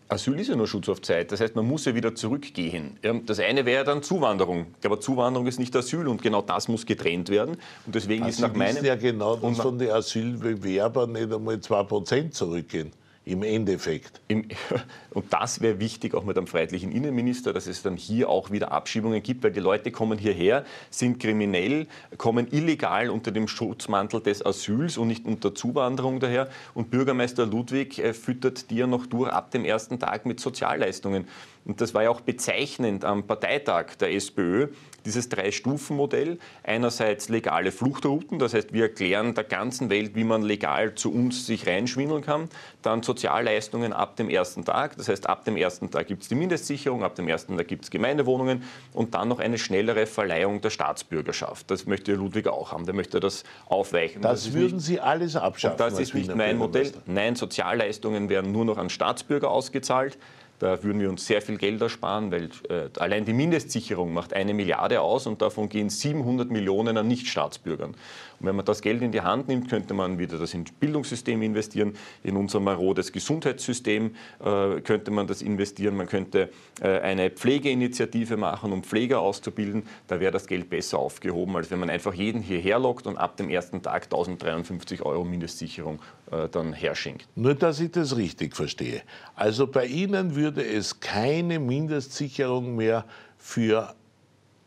Asyl 0.09 0.39
ist 0.39 0.49
ja 0.49 0.55
nur 0.55 0.67
Schutz 0.67 0.89
auf 0.89 1.01
Zeit. 1.01 1.31
Das 1.31 1.39
heißt, 1.39 1.55
man 1.55 1.67
muss 1.67 1.85
ja 1.85 1.95
wieder 1.95 2.13
zurückgehen. 2.13 2.97
Das 3.25 3.39
eine 3.39 3.65
wäre 3.65 3.83
dann 3.83 4.03
Zuwanderung. 4.03 4.67
Aber 4.83 4.99
Zuwanderung 4.99 5.47
ist 5.47 5.59
nicht 5.59 5.75
Asyl 5.75 6.07
und 6.07 6.21
genau 6.21 6.41
das 6.41 6.67
muss 6.67 6.85
getrennt 6.85 7.29
werden. 7.29 7.57
Und 7.85 7.95
deswegen 7.95 8.23
also 8.23 8.35
ist 8.35 8.41
nach 8.41 8.55
meinem... 8.55 8.77
Sie 8.77 8.87
ja 8.87 8.95
genau, 8.95 9.35
dass 9.35 9.59
von 9.59 9.77
den 9.77 9.91
Asylbewerbern 9.91 11.11
nicht 11.11 11.33
einmal 11.33 11.55
2% 11.55 12.31
zurückgehen 12.31 12.91
im 13.25 13.43
Endeffekt. 13.43 14.21
Im, 14.27 14.47
und 15.11 15.31
das 15.31 15.61
wäre 15.61 15.79
wichtig 15.79 16.13
auch 16.13 16.23
mit 16.23 16.37
einem 16.37 16.47
freiheitlichen 16.47 16.91
Innenminister, 16.91 17.53
dass 17.53 17.67
es 17.67 17.81
dann 17.81 17.95
hier 17.95 18.29
auch 18.29 18.51
wieder 18.51 18.71
Abschiebungen 18.71 19.23
gibt, 19.23 19.43
weil 19.43 19.51
die 19.51 19.59
Leute 19.59 19.91
kommen 19.91 20.17
hierher, 20.17 20.65
sind 20.89 21.19
kriminell, 21.19 21.87
kommen 22.17 22.47
illegal 22.51 23.09
unter 23.09 23.31
dem 23.31 23.47
Schutzmantel 23.47 24.21
des 24.21 24.45
Asyls 24.45 24.97
und 24.97 25.07
nicht 25.07 25.25
unter 25.25 25.55
Zuwanderung 25.55 26.19
daher. 26.19 26.49
Und 26.73 26.91
Bürgermeister 26.91 27.45
Ludwig 27.45 27.99
äh, 27.99 28.13
füttert 28.13 28.69
die 28.69 28.77
ja 28.77 28.87
noch 28.87 29.05
durch 29.05 29.31
ab 29.31 29.51
dem 29.51 29.65
ersten 29.65 29.99
Tag 29.99 30.25
mit 30.25 30.39
Sozialleistungen. 30.39 31.27
Und 31.65 31.81
das 31.81 31.93
war 31.93 32.03
ja 32.03 32.09
auch 32.09 32.21
bezeichnend 32.21 33.05
am 33.05 33.25
Parteitag 33.25 33.95
der 33.99 34.13
SPÖ, 34.13 34.67
dieses 35.05 35.29
Drei-Stufen-Modell. 35.29 36.37
Einerseits 36.63 37.29
legale 37.29 37.71
Fluchtrouten, 37.71 38.39
das 38.39 38.53
heißt, 38.53 38.73
wir 38.73 38.83
erklären 38.83 39.33
der 39.33 39.43
ganzen 39.43 39.89
Welt, 39.89 40.15
wie 40.15 40.23
man 40.23 40.41
legal 40.41 40.95
zu 40.95 41.13
uns 41.13 41.45
sich 41.45 41.67
reinschwindeln 41.67 42.21
kann. 42.21 42.49
Dann 42.81 43.03
Sozialleistungen 43.03 43.93
ab 43.93 44.15
dem 44.15 44.29
ersten 44.29 44.65
Tag, 44.65 44.97
das 44.97 45.07
heißt, 45.07 45.27
ab 45.27 45.45
dem 45.45 45.57
ersten 45.57 45.89
Tag 45.91 46.07
gibt 46.07 46.23
es 46.23 46.29
die 46.29 46.35
Mindestsicherung, 46.35 47.03
ab 47.03 47.15
dem 47.15 47.27
ersten 47.27 47.57
Tag 47.57 47.67
gibt 47.67 47.85
es 47.85 47.91
Gemeindewohnungen 47.91 48.63
und 48.93 49.13
dann 49.13 49.27
noch 49.27 49.39
eine 49.39 49.57
schnellere 49.57 50.05
Verleihung 50.05 50.61
der 50.61 50.69
Staatsbürgerschaft. 50.69 51.69
Das 51.71 51.85
möchte 51.85 52.13
Ludwig 52.13 52.47
auch 52.47 52.71
haben, 52.71 52.85
der 52.85 52.95
möchte 52.95 53.19
das 53.19 53.43
aufweichen. 53.67 54.21
Das, 54.21 54.45
das 54.45 54.53
würden 54.53 54.75
nicht, 54.75 54.85
Sie 54.85 54.99
alles 54.99 55.35
abschaffen. 55.35 55.77
das 55.77 55.99
ist 55.99 56.13
nicht 56.13 56.33
mein 56.35 56.57
Modell. 56.57 56.91
Nein, 57.05 57.35
Sozialleistungen 57.35 58.29
werden 58.29 58.51
nur 58.51 58.65
noch 58.65 58.77
an 58.77 58.89
Staatsbürger 58.89 59.49
ausgezahlt. 59.49 60.17
Da 60.59 60.81
würden 60.83 61.01
wir 61.01 61.09
uns 61.09 61.25
sehr 61.25 61.41
viel 61.41 61.57
Geld 61.57 61.81
ersparen, 61.81 62.31
weil 62.31 62.49
äh, 62.69 62.89
allein 62.99 63.25
die 63.25 63.33
Mindestsicherung 63.33 64.13
macht 64.13 64.33
eine 64.33 64.53
Milliarde 64.53 65.01
aus 65.01 65.27
und 65.27 65.41
davon 65.41 65.67
gehen 65.67 65.89
700 65.89 66.49
Millionen 66.49 66.95
an 66.97 67.07
Nichtstaatsbürgern. 67.07 67.95
Wenn 68.43 68.55
man 68.57 68.65
das 68.65 68.81
Geld 68.81 69.01
in 69.01 69.11
die 69.11 69.21
Hand 69.21 69.47
nimmt, 69.47 69.69
könnte 69.69 69.93
man 69.93 70.19
wieder 70.19 70.37
das 70.37 70.53
ins 70.53 70.71
Bildungssystem 70.71 71.41
investieren, 71.41 71.93
in 72.23 72.35
unser 72.35 72.59
marodes 72.59 73.11
Gesundheitssystem 73.11 74.15
äh, 74.43 74.81
könnte 74.81 75.11
man 75.11 75.27
das 75.27 75.41
investieren, 75.41 75.95
man 75.95 76.07
könnte 76.07 76.49
äh, 76.81 76.99
eine 76.99 77.29
Pflegeinitiative 77.29 78.37
machen, 78.37 78.73
um 78.73 78.83
Pfleger 78.83 79.21
auszubilden. 79.21 79.83
Da 80.07 80.19
wäre 80.19 80.31
das 80.31 80.45
Geld 80.47 80.69
besser 80.69 80.99
aufgehoben, 80.99 81.55
als 81.55 81.71
wenn 81.71 81.79
man 81.79 81.89
einfach 81.89 82.13
jeden 82.13 82.41
hierher 82.41 82.79
lockt 82.79 83.07
und 83.07 83.17
ab 83.17 83.37
dem 83.37 83.49
ersten 83.49 83.81
Tag 83.81 84.03
1053 84.03 85.01
Euro 85.03 85.23
Mindestsicherung 85.23 85.99
äh, 86.31 86.49
dann 86.49 86.73
herschenkt. 86.73 87.27
Nur, 87.35 87.55
dass 87.55 87.79
ich 87.79 87.91
das 87.91 88.17
richtig 88.17 88.55
verstehe. 88.55 89.01
Also 89.35 89.67
bei 89.67 89.85
Ihnen 89.85 90.35
würde 90.35 90.65
es 90.65 90.99
keine 90.99 91.59
Mindestsicherung 91.59 92.75
mehr 92.75 93.05
für 93.37 93.95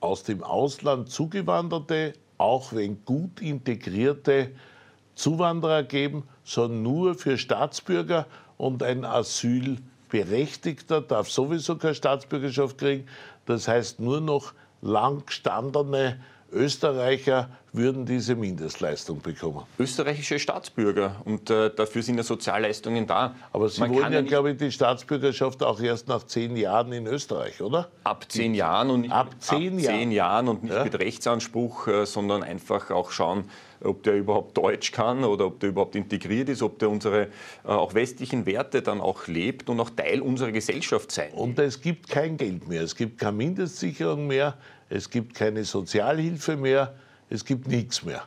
aus 0.00 0.22
dem 0.22 0.42
Ausland 0.42 1.10
zugewanderte, 1.10 2.14
auch 2.38 2.72
wenn 2.72 3.04
gut 3.04 3.40
integrierte 3.40 4.50
Zuwanderer 5.14 5.82
geben, 5.82 6.24
sondern 6.44 6.82
nur 6.82 7.14
für 7.14 7.38
Staatsbürger 7.38 8.26
und 8.58 8.82
ein 8.82 9.04
Asylberechtigter 9.04 11.00
darf 11.00 11.30
sowieso 11.30 11.76
keine 11.76 11.94
Staatsbürgerschaft 11.94 12.78
kriegen. 12.78 13.06
Das 13.46 13.68
heißt 13.68 14.00
nur 14.00 14.20
noch 14.20 14.52
lang 14.82 15.24
gestandene 15.26 16.20
Österreicher 16.52 17.48
würden 17.72 18.06
diese 18.06 18.34
Mindestleistung 18.36 19.20
bekommen. 19.20 19.64
Österreichische 19.78 20.38
Staatsbürger 20.38 21.16
und 21.24 21.50
äh, 21.50 21.70
dafür 21.74 22.02
sind 22.02 22.16
ja 22.16 22.22
Sozialleistungen 22.22 23.06
da. 23.06 23.34
Aber 23.52 23.68
Sie 23.68 23.80
Man 23.80 23.90
wollen 23.90 24.02
kann 24.04 24.12
ja, 24.14 24.22
glaube 24.22 24.52
ich, 24.52 24.56
die 24.56 24.72
Staatsbürgerschaft 24.72 25.62
auch 25.62 25.80
erst 25.80 26.08
nach 26.08 26.22
zehn 26.24 26.56
Jahren 26.56 26.92
in 26.92 27.06
Österreich, 27.06 27.60
oder? 27.60 27.88
Ab 28.04 28.24
zehn 28.30 28.54
Jahren 28.54 28.88
und 28.90 29.02
nicht 29.02 29.12
Ab 29.12 29.28
mit- 29.30 29.42
zehn 29.42 29.74
ab 29.74 29.80
Jahren. 29.80 29.98
zehn 29.98 30.10
Jahren 30.12 30.48
und 30.48 30.62
nicht 30.62 30.72
Ja. 30.74 30.84
mit 30.84 30.98
Rechtsanspruch, 30.98 31.86
äh, 31.88 32.06
sondern 32.06 32.42
einfach 32.42 32.90
auch 32.90 33.10
schauen, 33.10 33.44
ob 33.84 34.02
der 34.04 34.16
überhaupt 34.16 34.56
Deutsch 34.56 34.90
kann 34.92 35.22
oder 35.24 35.46
ob 35.46 35.60
der 35.60 35.68
überhaupt 35.68 35.96
integriert 35.96 36.48
ist, 36.48 36.62
ob 36.62 36.78
der 36.78 36.88
unsere 36.88 37.24
äh, 37.24 37.28
auch 37.68 37.92
westlichen 37.92 38.46
Werte 38.46 38.80
dann 38.80 39.02
auch 39.02 39.26
lebt 39.26 39.68
und 39.68 39.78
auch 39.80 39.90
Teil 39.90 40.22
unserer 40.22 40.50
Gesellschaft 40.52 41.12
sein. 41.12 41.32
Und 41.34 41.58
es 41.58 41.82
gibt 41.82 42.08
kein 42.08 42.38
Geld 42.38 42.66
mehr, 42.68 42.80
es 42.82 42.96
gibt 42.96 43.18
keine 43.18 43.36
Mindestsicherung 43.36 44.26
mehr, 44.26 44.54
es 44.88 45.10
gibt 45.10 45.34
keine 45.34 45.64
Sozialhilfe 45.64 46.56
mehr, 46.56 46.94
es 47.30 47.44
gibt 47.44 47.68
nichts 47.68 48.04
mehr. 48.04 48.22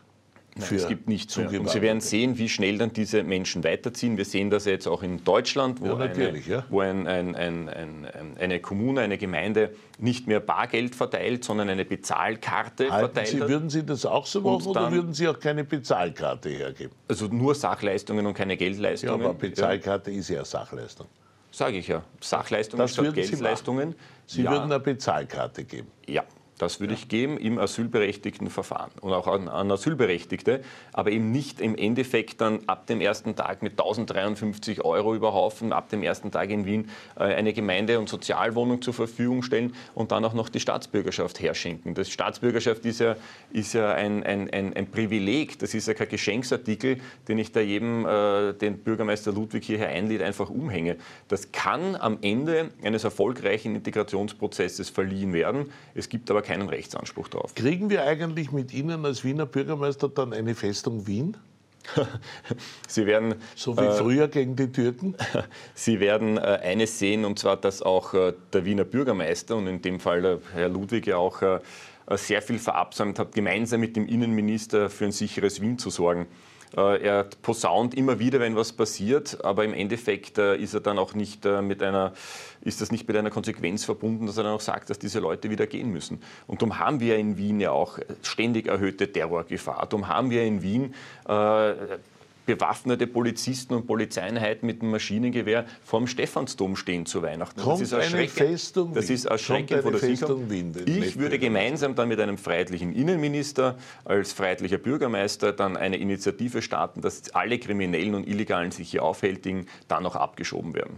Nein, 0.56 0.68
es 0.76 0.88
gibt 0.90 1.08
nichts 1.08 1.38
mehr. 1.38 1.48
Und 1.62 1.70
Sie 1.70 1.82
werden 1.82 2.02
sehen, 2.02 2.38
wie 2.38 2.50
schnell 2.50 2.78
dann 2.80 2.92
diese 2.92 3.24
Menschen 3.24 3.64
weiterziehen. 3.64 4.18
Wir 4.18 4.26
sehen 4.26 4.50
das 4.50 4.66
jetzt 4.66 4.88
auch 4.88 5.04
in 5.04 5.24
Deutschland, 5.24 5.80
wo, 5.80 5.86
Ja, 5.86 5.96
eine, 5.98 6.38
ja. 6.40 6.66
wo 6.70 6.82
ein, 6.82 7.08
ein, 7.08 7.34
ein, 7.36 7.70
ein, 7.70 8.06
ein, 8.06 8.38
eine 8.38 8.60
Kommune, 8.60 9.00
eine 9.00 9.18
Gemeinde 9.18 9.70
nicht 10.00 10.28
mehr 10.28 10.42
Bargeld 10.42 10.96
verteilt, 10.96 11.46
sondern 11.46 11.70
eine 11.70 11.86
Bezahlkarte 11.86 12.92
Halten 12.92 13.14
verteilt 13.14 13.28
Sie, 13.30 13.40
würden 13.40 13.70
Sie 13.70 13.86
das 13.86 14.06
auch 14.06 14.26
so 14.26 14.42
machen 14.42 14.56
Und 14.56 14.68
oder 14.68 14.82
dann- 14.82 14.94
würden 14.94 15.14
Sie 15.14 15.30
auch 15.30 15.40
keine 15.40 15.64
Bezahlkarte 15.64 16.50
hergeben? 16.50 16.92
Also 17.08 17.28
nur 17.28 17.56
Sachleistungen 17.56 18.26
und 18.26 18.34
keine 18.34 18.54
Ja, 18.54 18.58
Geldleistungen. 18.58 19.14
aber 19.24 19.34
Bezahlkarte 19.36 20.12
ist 20.12 20.28
ja 20.30 20.44
Sachleistung. 20.44 21.08
Sage 21.52 21.78
ich 21.78 21.88
ja. 21.88 22.04
Sachleistungen 22.20 22.80
Das 22.82 22.92
statt 22.94 23.06
Sie 23.06 23.12
Geldleistungen. 23.14 23.96
Sie 24.26 24.42
ja, 24.44 24.52
würden 24.52 24.66
eine 24.66 24.80
Bezahlkarte 24.80 25.64
geben. 25.64 25.88
ja, 26.06 26.24
das 26.60 26.80
würde 26.80 26.94
ich 26.94 27.08
geben 27.08 27.38
im 27.38 27.58
asylberechtigten 27.58 28.50
Verfahren 28.50 28.92
und 29.02 29.14
auch 29.14 29.28
an, 29.28 29.48
an 29.48 29.72
Asylberechtigte, 29.72 30.62
aber 30.94 31.12
eben 31.12 31.32
nicht 31.32 31.62
im 31.62 31.76
Endeffekt 31.76 32.42
dann 32.42 32.60
ab 32.68 32.86
dem 32.88 33.02
ersten 33.02 33.36
Tag 33.36 33.64
mit 33.64 33.74
1053 33.74 34.84
Euro 34.84 35.16
über 35.16 35.34
Haufen, 35.34 35.74
ab 35.74 35.90
dem 35.90 36.04
ersten 36.04 36.32
Tag 36.32 36.50
in 36.50 36.66
Wien 36.66 36.90
äh, 37.16 37.24
eine 37.24 37.54
Gemeinde- 37.54 37.98
und 37.98 38.10
Sozialwohnung 38.10 38.82
zur 38.82 38.94
Verfügung 38.94 39.42
stellen 39.42 39.74
und 39.96 40.12
dann 40.12 40.26
auch 40.26 40.34
noch 40.34 40.50
die 40.50 40.60
Staatsbürgerschaft 40.60 41.40
herschenken. 41.40 41.94
Das 41.94 42.10
Staatsbürgerschaft 42.10 42.86
ist 42.86 43.00
ja, 43.00 43.16
ist 43.52 43.74
ja 43.74 43.94
ein, 43.94 44.24
ein, 44.24 44.50
ein, 44.50 44.74
ein 44.74 44.92
Privileg, 44.92 45.60
das 45.60 45.74
ist 45.74 45.88
ja 45.88 45.94
kein 45.94 46.10
Geschenksartikel, 46.10 46.98
den 47.30 47.38
ich 47.40 47.54
da 47.54 47.62
jedem, 47.62 48.06
äh, 48.06 48.54
den 48.54 48.80
Bürgermeister 48.80 49.32
Ludwig 49.32 49.64
hierher 49.64 49.88
einlädt, 49.88 50.22
einfach 50.22 50.50
umhänge. 50.50 50.98
Das 51.30 51.54
kann 51.54 51.96
am 51.96 52.18
Ende 52.22 52.72
eines 52.84 53.06
erfolgreichen 53.06 53.76
Integrationsprozesses 53.76 54.90
verliehen 54.90 55.32
werden. 55.32 55.72
Es 55.96 56.10
gibt 56.10 56.30
aber 56.30 56.42
keinen 56.50 56.68
Rechtsanspruch 56.68 57.28
darauf. 57.28 57.54
Kriegen 57.54 57.92
wir 57.92 58.06
eigentlich 58.06 58.52
mit 58.52 58.74
Ihnen 58.74 59.06
als 59.06 59.24
Wiener 59.24 59.46
Bürgermeister 59.46 60.10
dann 60.10 60.34
eine 60.34 60.56
Festung 60.56 61.06
Wien? 61.06 61.38
Sie 62.88 63.06
werden, 63.06 63.36
So 63.56 63.78
wie 63.78 63.96
früher 63.96 64.28
gegen 64.28 64.56
die 64.56 64.72
Türken? 64.72 65.16
Sie 65.76 66.00
werden 66.00 66.38
äh, 66.38 66.42
eines 66.42 66.98
sehen, 66.98 67.24
und 67.24 67.38
zwar, 67.38 67.56
dass 67.56 67.84
auch 67.84 68.16
äh, 68.16 68.34
der 68.52 68.66
Wiener 68.66 68.84
Bürgermeister 68.84 69.56
und 69.56 69.68
in 69.68 69.82
dem 69.84 70.00
Fall 70.00 70.26
äh, 70.26 70.38
Herr 70.54 70.70
Ludwig 70.70 71.06
ja 71.06 71.18
auch 71.18 71.44
äh, 71.44 71.60
äh, 72.08 72.18
sehr 72.18 72.42
viel 72.42 72.58
verabsäumt 72.58 73.20
hat, 73.20 73.34
gemeinsam 73.34 73.82
mit 73.82 73.96
dem 73.96 74.08
Innenminister 74.08 74.90
für 74.90 75.06
ein 75.06 75.12
sicheres 75.12 75.62
Wien 75.62 75.78
zu 75.78 75.92
sorgen. 75.92 76.26
Äh, 76.76 77.04
Er 77.04 77.24
posaunt 77.42 77.96
immer 77.96 78.20
wieder, 78.20 78.40
wenn 78.40 78.56
was 78.56 78.74
passiert, 78.74 79.44
aber 79.44 79.66
im 79.66 79.74
Endeffekt 79.74 80.38
äh, 80.38 80.56
ist 80.58 80.74
er 80.74 80.80
dann 80.82 81.00
auch 81.00 81.14
nicht 81.14 81.46
äh, 81.46 81.62
mit 81.62 81.82
einer, 81.82 82.14
ist 82.62 82.82
das 82.82 82.92
nicht 82.92 83.08
mit 83.08 83.18
einer 83.18 83.30
Konsequenz 83.30 83.86
verbunden, 83.86 84.26
dass 84.26 84.38
er 84.38 84.44
dann 84.44 84.54
auch 84.54 84.62
sagt, 84.62 84.90
dass 84.90 85.00
diese 85.00 85.20
Leute 85.20 85.50
wieder 85.50 85.68
gehen 85.68 85.92
müssen. 85.92 86.22
Und 86.48 86.62
darum 86.62 86.80
haben 86.80 87.00
wir 87.00 87.18
in 87.18 87.38
Wien 87.38 87.60
ja 87.60 87.72
auch 87.72 88.00
ständig 88.22 88.68
erhöhte 88.68 89.12
Terrorgefahr. 89.12 89.88
Darum 89.90 90.08
haben 90.08 90.30
wir 90.30 90.44
in 90.44 90.62
Wien 90.62 90.94
bewaffnete 92.56 93.06
Polizisten 93.06 93.76
und 93.76 93.86
Polizeieinheiten 93.86 94.66
mit 94.66 94.82
dem 94.82 94.90
Maschinengewehr 94.90 95.66
vorm 95.84 96.08
Stephansdom 96.08 96.76
stehen 96.76 97.06
zu 97.06 97.22
Weihnachten. 97.22 97.62
Kommt 97.62 97.76
das 97.76 97.82
ist 97.82 97.94
eine 97.94 98.04
erschreckend. 98.04 98.32
Festung 98.32 98.94
Das 98.96 99.10
ist 99.12 99.26
erschreckend, 99.26 99.84
wo 99.84 99.90
eine 99.90 100.00
das 100.00 100.04
hinkommt. 100.04 100.90
Ich 100.90 101.20
würde 101.20 101.38
gemeinsam 101.38 101.94
dann 101.94 102.08
mit 102.08 102.20
einem 102.20 102.40
freiheitlichen 102.40 102.92
Innenminister 102.94 103.78
als 104.04 104.34
freiheitlicher 104.34 104.80
Bürgermeister 104.80 105.54
dann 105.54 105.78
eine 105.78 105.98
Initiative 105.98 106.64
starten, 106.64 107.02
dass 107.02 107.30
alle 107.36 107.60
Kriminellen 107.60 108.16
und 108.16 108.28
Illegalen 108.28 108.72
sich 108.72 108.90
hier 108.90 109.04
aufhältigen, 109.04 109.68
dann 109.88 110.08
auch 110.08 110.16
abgeschoben 110.16 110.74
werden. 110.74 110.98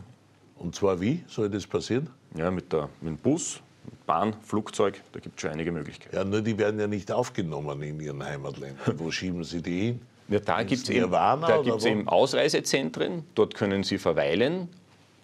Und 0.55 0.75
zwar 0.75 1.01
wie 1.01 1.22
soll 1.27 1.50
das 1.50 1.67
passieren? 1.67 2.10
Ja, 2.38 2.50
mit, 2.50 2.72
der, 2.72 2.88
mit 3.01 3.10
dem 3.10 3.17
Bus, 3.17 3.60
mit 3.84 4.05
Bahn, 4.05 4.36
Flugzeug, 4.41 5.01
da 5.12 5.20
gibt 5.20 5.36
es 5.36 5.41
schon 5.41 5.51
einige 5.51 5.74
Möglichkeiten. 5.74 6.15
Ja, 6.15 6.24
nur 6.24 6.41
die 6.41 6.58
werden 6.58 6.79
ja 6.79 6.88
nicht 6.88 7.12
aufgenommen 7.12 7.81
in 7.81 8.00
ihren 8.00 8.24
Heimatländern. 8.24 9.00
Wo 9.00 9.12
schieben 9.12 9.43
sie 9.43 9.62
die 9.62 9.81
hin? 9.81 10.01
Ja, 10.31 10.39
da 10.39 10.63
gibt 10.63 10.83
es 10.83 10.89
eben, 10.89 11.11
da 11.11 11.61
gibt's 11.61 11.85
Ausreisezentren, 12.05 13.25
dort 13.35 13.53
können 13.53 13.83
Sie 13.83 13.97
verweilen 13.97 14.69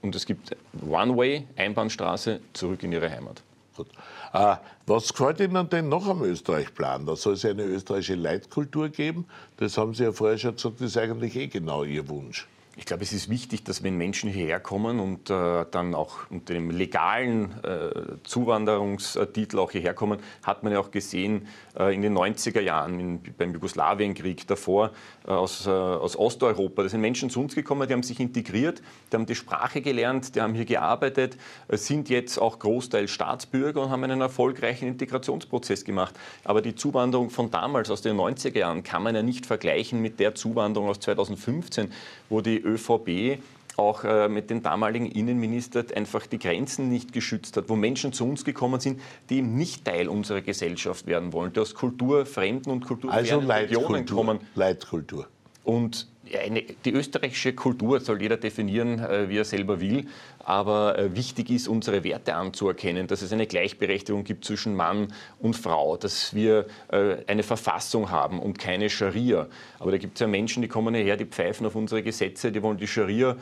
und 0.01 0.15
es 0.15 0.25
gibt 0.25 0.55
One-Way, 0.85 1.47
Einbahnstraße, 1.55 2.41
zurück 2.51 2.83
in 2.83 2.91
Ihre 2.91 3.09
Heimat. 3.09 3.41
Gut. 3.77 3.87
Äh, 4.33 4.55
was 4.85 5.13
gefällt 5.13 5.39
Ihnen 5.39 5.69
denn 5.69 5.87
noch 5.87 6.07
am 6.07 6.23
Österreich-Plan? 6.23 7.05
Da 7.05 7.15
soll 7.15 7.35
es 7.35 7.45
eine 7.45 7.63
österreichische 7.63 8.15
Leitkultur 8.15 8.89
geben. 8.89 9.25
Das 9.55 9.77
haben 9.77 9.93
Sie 9.93 10.03
ja 10.03 10.11
vorher 10.11 10.37
schon 10.37 10.55
gesagt, 10.55 10.81
das 10.81 10.87
ist 10.89 10.97
eigentlich 10.97 11.35
eh 11.37 11.47
genau 11.47 11.83
Ihr 11.83 12.09
Wunsch. 12.09 12.45
Ich 12.79 12.85
glaube, 12.85 13.01
es 13.01 13.11
ist 13.11 13.27
wichtig, 13.27 13.63
dass 13.63 13.81
wenn 13.81 13.97
Menschen 13.97 14.29
hierher 14.29 14.59
kommen 14.59 14.99
und 14.99 15.31
äh, 15.31 15.65
dann 15.71 15.95
auch 15.95 16.29
unter 16.29 16.53
dem 16.53 16.69
legalen 16.69 17.51
äh, 17.63 17.89
Zuwanderungstitel 18.23 19.57
auch 19.57 19.71
hierher 19.71 19.95
kommen, 19.95 20.19
hat 20.43 20.61
man 20.61 20.71
ja 20.71 20.79
auch 20.79 20.91
gesehen 20.91 21.47
äh, 21.75 21.95
in 21.95 22.03
den 22.03 22.15
90er 22.15 22.61
Jahren 22.61 22.99
in, 22.99 23.19
beim 23.35 23.51
Jugoslawienkrieg 23.51 24.45
davor 24.45 24.91
äh, 25.25 25.31
aus, 25.31 25.65
äh, 25.65 25.71
aus 25.71 26.15
Osteuropa. 26.15 26.83
Da 26.83 26.89
sind 26.89 27.01
Menschen 27.01 27.31
zu 27.31 27.41
uns 27.41 27.55
gekommen, 27.55 27.87
die 27.87 27.93
haben 27.95 28.03
sich 28.03 28.19
integriert, 28.19 28.83
die 29.11 29.15
haben 29.15 29.25
die 29.25 29.33
Sprache 29.33 29.81
gelernt, 29.81 30.35
die 30.35 30.41
haben 30.41 30.53
hier 30.53 30.65
gearbeitet, 30.65 31.35
äh, 31.69 31.77
sind 31.77 32.09
jetzt 32.09 32.37
auch 32.37 32.59
großteils 32.59 33.09
Staatsbürger 33.09 33.81
und 33.81 33.89
haben 33.89 34.03
einen 34.03 34.21
erfolgreichen 34.21 34.87
Integrationsprozess 34.87 35.83
gemacht. 35.83 36.13
Aber 36.43 36.61
die 36.61 36.75
Zuwanderung 36.75 37.31
von 37.31 37.49
damals 37.49 37.89
aus 37.89 38.03
den 38.03 38.17
90er 38.17 38.59
Jahren 38.59 38.83
kann 38.83 39.01
man 39.01 39.15
ja 39.15 39.23
nicht 39.23 39.47
vergleichen 39.47 39.99
mit 39.99 40.19
der 40.19 40.35
Zuwanderung 40.35 40.89
aus 40.89 40.99
2015, 40.99 41.91
wo 42.29 42.41
die 42.41 42.66
ÖVP 42.67 43.39
auch 43.77 44.03
äh, 44.03 44.27
mit 44.27 44.49
dem 44.49 44.63
damaligen 44.63 45.05
Innenminister 45.05 45.85
einfach 45.95 46.25
die 46.25 46.39
Grenzen 46.39 46.89
nicht 46.89 47.13
geschützt 47.13 47.57
hat, 47.57 47.69
wo 47.69 47.75
Menschen 47.75 48.11
zu 48.11 48.27
uns 48.27 48.43
gekommen 48.43 48.79
sind, 48.79 48.99
die 49.29 49.37
eben 49.37 49.55
nicht 49.55 49.85
Teil 49.85 50.07
unserer 50.07 50.41
Gesellschaft 50.41 51.05
werden 51.05 51.31
wollen, 51.31 51.53
die 51.53 51.59
aus 51.59 51.75
kulturfremden 51.75 52.71
und 52.71 52.81
Also 52.81 52.87
kulturfernen 52.87 53.51
Regionen 53.51 54.05
kommen. 54.05 54.39
Leitkultur. 54.55 55.27
Und 55.67 56.07
eine, 56.33 56.61
die 56.61 56.93
österreichische 56.93 57.51
Kultur 57.51 57.99
soll 57.99 58.21
jeder 58.21 58.37
definieren, 58.37 58.99
äh, 58.99 59.27
wie 59.27 59.37
er 59.37 59.43
selber 59.43 59.81
will. 59.81 60.07
Aber 60.39 60.97
äh, 60.97 61.13
wichtig 61.13 61.49
ist, 61.49 61.67
unsere 61.67 62.05
Werte 62.05 62.35
anzuerkennen, 62.35 63.07
dass 63.07 63.21
es 63.21 63.33
eine 63.33 63.47
Gleichberechtigung 63.47 64.23
gibt 64.23 64.45
zwischen 64.45 64.77
Mann 64.77 65.13
und 65.39 65.57
Frau, 65.57 65.97
dass 65.97 66.33
wir 66.33 66.67
äh, 66.89 67.17
eine 67.27 67.43
Verfassung 67.43 68.09
haben 68.11 68.39
und 68.39 68.57
keine 68.57 68.89
Scharia. 68.89 69.47
Aber 69.79 69.91
da 69.91 69.97
gibt 69.97 70.13
es 70.15 70.21
ja 70.21 70.27
Menschen, 70.27 70.61
die 70.61 70.69
kommen 70.69 70.95
hierher, 70.95 71.17
die 71.17 71.25
pfeifen 71.25 71.67
auf 71.67 71.75
unsere 71.75 72.01
Gesetze, 72.01 72.49
die 72.53 72.63
wollen 72.63 72.77
die 72.77 72.87
Scharia 72.87 73.35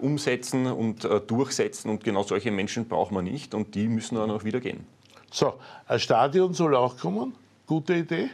umsetzen 0.00 0.66
und 0.66 1.08
durchsetzen. 1.26 1.90
Und 1.90 2.04
genau 2.04 2.22
solche 2.22 2.52
Menschen 2.52 2.86
braucht 2.86 3.10
man 3.10 3.24
nicht 3.24 3.54
und 3.54 3.74
die 3.74 3.88
müssen 3.88 4.14
dann 4.14 4.30
auch 4.30 4.44
wieder 4.44 4.60
gehen. 4.60 4.86
So, 5.32 5.54
ein 5.88 5.98
Stadion 5.98 6.54
soll 6.54 6.76
auch 6.76 6.96
kommen. 6.96 7.34
Gute 7.66 7.94
Idee. 7.94 8.30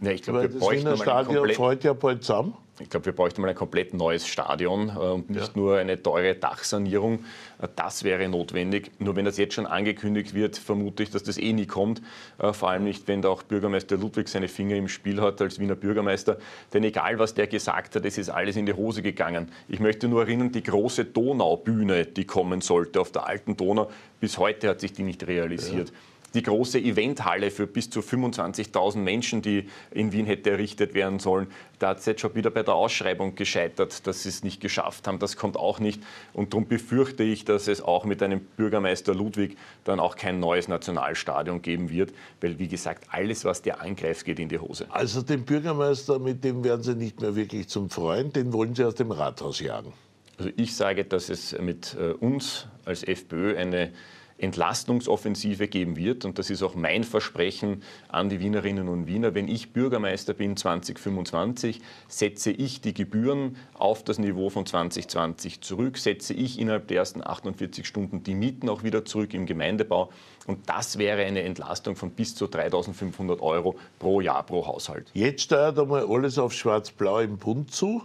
Ja, 0.00 0.12
ich 0.12 0.22
glaube, 0.22 0.42
wir 0.42 0.48
das 0.48 0.58
bräuchten 0.58 0.80
Wiener 0.80 0.90
mal 0.90 0.94
ein 0.94 1.02
Stadion 1.02 1.48
fällt 1.50 1.84
ja 1.84 1.92
bald 1.92 2.24
zusammen. 2.24 2.54
Ich 2.80 2.90
glaube, 2.90 3.06
wir 3.06 3.12
bräuchten 3.12 3.42
mal 3.42 3.48
ein 3.48 3.54
komplett 3.54 3.92
neues 3.92 4.26
Stadion 4.26 4.88
äh, 4.88 4.98
und 4.98 5.30
nicht 5.30 5.56
nur 5.56 5.78
eine 5.78 6.00
teure 6.02 6.34
Dachsanierung. 6.34 7.24
Äh, 7.60 7.68
Das 7.74 8.04
wäre 8.04 8.28
notwendig. 8.28 8.92
Nur 8.98 9.16
wenn 9.16 9.24
das 9.24 9.36
jetzt 9.36 9.54
schon 9.54 9.66
angekündigt 9.66 10.34
wird, 10.34 10.56
vermute 10.56 11.02
ich, 11.02 11.10
dass 11.10 11.22
das 11.22 11.38
eh 11.38 11.52
nie 11.52 11.66
kommt. 11.66 12.02
Äh, 12.38 12.52
Vor 12.52 12.70
allem 12.70 12.84
nicht, 12.84 13.08
wenn 13.08 13.22
da 13.22 13.30
auch 13.30 13.42
Bürgermeister 13.42 13.96
Ludwig 13.96 14.28
seine 14.28 14.48
Finger 14.48 14.76
im 14.76 14.88
Spiel 14.88 15.20
hat 15.20 15.40
als 15.40 15.58
Wiener 15.58 15.74
Bürgermeister. 15.74 16.38
Denn 16.72 16.84
egal, 16.84 17.18
was 17.18 17.34
der 17.34 17.46
gesagt 17.46 17.96
hat, 17.96 18.04
es 18.04 18.18
ist 18.18 18.30
alles 18.30 18.56
in 18.56 18.66
die 18.66 18.74
Hose 18.74 19.02
gegangen. 19.02 19.50
Ich 19.68 19.80
möchte 19.80 20.08
nur 20.08 20.22
erinnern, 20.22 20.52
die 20.52 20.62
große 20.62 21.04
Donaubühne, 21.04 22.06
die 22.06 22.24
kommen 22.24 22.60
sollte 22.60 23.00
auf 23.00 23.10
der 23.10 23.26
alten 23.26 23.56
Donau, 23.56 23.90
bis 24.20 24.38
heute 24.38 24.68
hat 24.68 24.80
sich 24.80 24.92
die 24.92 25.02
nicht 25.02 25.26
realisiert. 25.26 25.92
Die 26.34 26.42
große 26.42 26.78
Eventhalle 26.78 27.50
für 27.50 27.66
bis 27.66 27.88
zu 27.88 28.00
25.000 28.00 28.98
Menschen, 28.98 29.40
die 29.40 29.68
in 29.90 30.12
Wien 30.12 30.26
hätte 30.26 30.50
errichtet 30.50 30.92
werden 30.92 31.18
sollen, 31.18 31.46
da 31.78 31.90
hat 31.90 31.98
es 31.98 32.06
jetzt 32.06 32.20
schon 32.20 32.34
wieder 32.34 32.50
bei 32.50 32.62
der 32.62 32.74
Ausschreibung 32.74 33.34
gescheitert, 33.34 34.06
dass 34.06 34.24
sie 34.24 34.28
es 34.28 34.42
nicht 34.42 34.60
geschafft 34.60 35.06
haben. 35.06 35.18
Das 35.18 35.36
kommt 35.36 35.56
auch 35.56 35.80
nicht. 35.80 36.02
Und 36.32 36.52
darum 36.52 36.66
befürchte 36.66 37.22
ich, 37.22 37.44
dass 37.44 37.68
es 37.68 37.80
auch 37.80 38.04
mit 38.04 38.22
einem 38.22 38.40
Bürgermeister 38.40 39.14
Ludwig 39.14 39.56
dann 39.84 40.00
auch 40.00 40.16
kein 40.16 40.40
neues 40.40 40.68
Nationalstadion 40.68 41.62
geben 41.62 41.90
wird, 41.90 42.12
weil, 42.40 42.58
wie 42.58 42.68
gesagt, 42.68 43.04
alles, 43.10 43.44
was 43.44 43.62
der 43.62 43.80
angreift, 43.80 44.24
geht 44.24 44.38
in 44.38 44.48
die 44.48 44.58
Hose. 44.58 44.86
Also 44.90 45.22
den 45.22 45.44
Bürgermeister, 45.44 46.18
mit 46.18 46.44
dem 46.44 46.64
werden 46.64 46.82
Sie 46.82 46.94
nicht 46.94 47.20
mehr 47.20 47.36
wirklich 47.36 47.68
zum 47.68 47.90
Freund, 47.90 48.36
den 48.36 48.52
wollen 48.52 48.74
Sie 48.74 48.84
aus 48.84 48.96
dem 48.96 49.12
Rathaus 49.12 49.60
jagen. 49.60 49.92
Also 50.36 50.50
ich 50.56 50.76
sage, 50.76 51.04
dass 51.04 51.30
es 51.30 51.56
mit 51.58 51.96
äh, 51.98 52.12
uns 52.12 52.66
als 52.84 53.02
FPÖ 53.02 53.56
eine 53.56 53.92
Entlastungsoffensive 54.38 55.68
geben 55.68 55.96
wird. 55.96 56.24
Und 56.24 56.38
das 56.38 56.50
ist 56.50 56.62
auch 56.62 56.74
mein 56.74 57.04
Versprechen 57.04 57.82
an 58.08 58.28
die 58.28 58.40
Wienerinnen 58.40 58.88
und 58.88 59.06
Wiener. 59.06 59.34
Wenn 59.34 59.48
ich 59.48 59.72
Bürgermeister 59.72 60.32
bin 60.32 60.56
2025, 60.56 61.80
setze 62.08 62.50
ich 62.50 62.80
die 62.80 62.94
Gebühren 62.94 63.56
auf 63.74 64.04
das 64.04 64.18
Niveau 64.18 64.48
von 64.48 64.64
2020 64.64 65.60
zurück, 65.60 65.98
setze 65.98 66.34
ich 66.34 66.58
innerhalb 66.58 66.88
der 66.88 66.98
ersten 66.98 67.26
48 67.26 67.86
Stunden 67.86 68.22
die 68.22 68.34
Mieten 68.34 68.68
auch 68.68 68.82
wieder 68.82 69.04
zurück 69.04 69.34
im 69.34 69.46
Gemeindebau. 69.46 70.10
Und 70.46 70.68
das 70.68 70.98
wäre 70.98 71.24
eine 71.24 71.42
Entlastung 71.42 71.96
von 71.96 72.10
bis 72.10 72.34
zu 72.34 72.46
3.500 72.46 73.40
Euro 73.40 73.76
pro 73.98 74.20
Jahr 74.20 74.44
pro 74.44 74.66
Haushalt. 74.66 75.10
Jetzt 75.12 75.42
steuert 75.42 75.78
einmal 75.78 76.06
alles 76.08 76.38
auf 76.38 76.52
Schwarz-Blau 76.52 77.20
im 77.20 77.36
Bund 77.36 77.70
zu. 77.70 78.02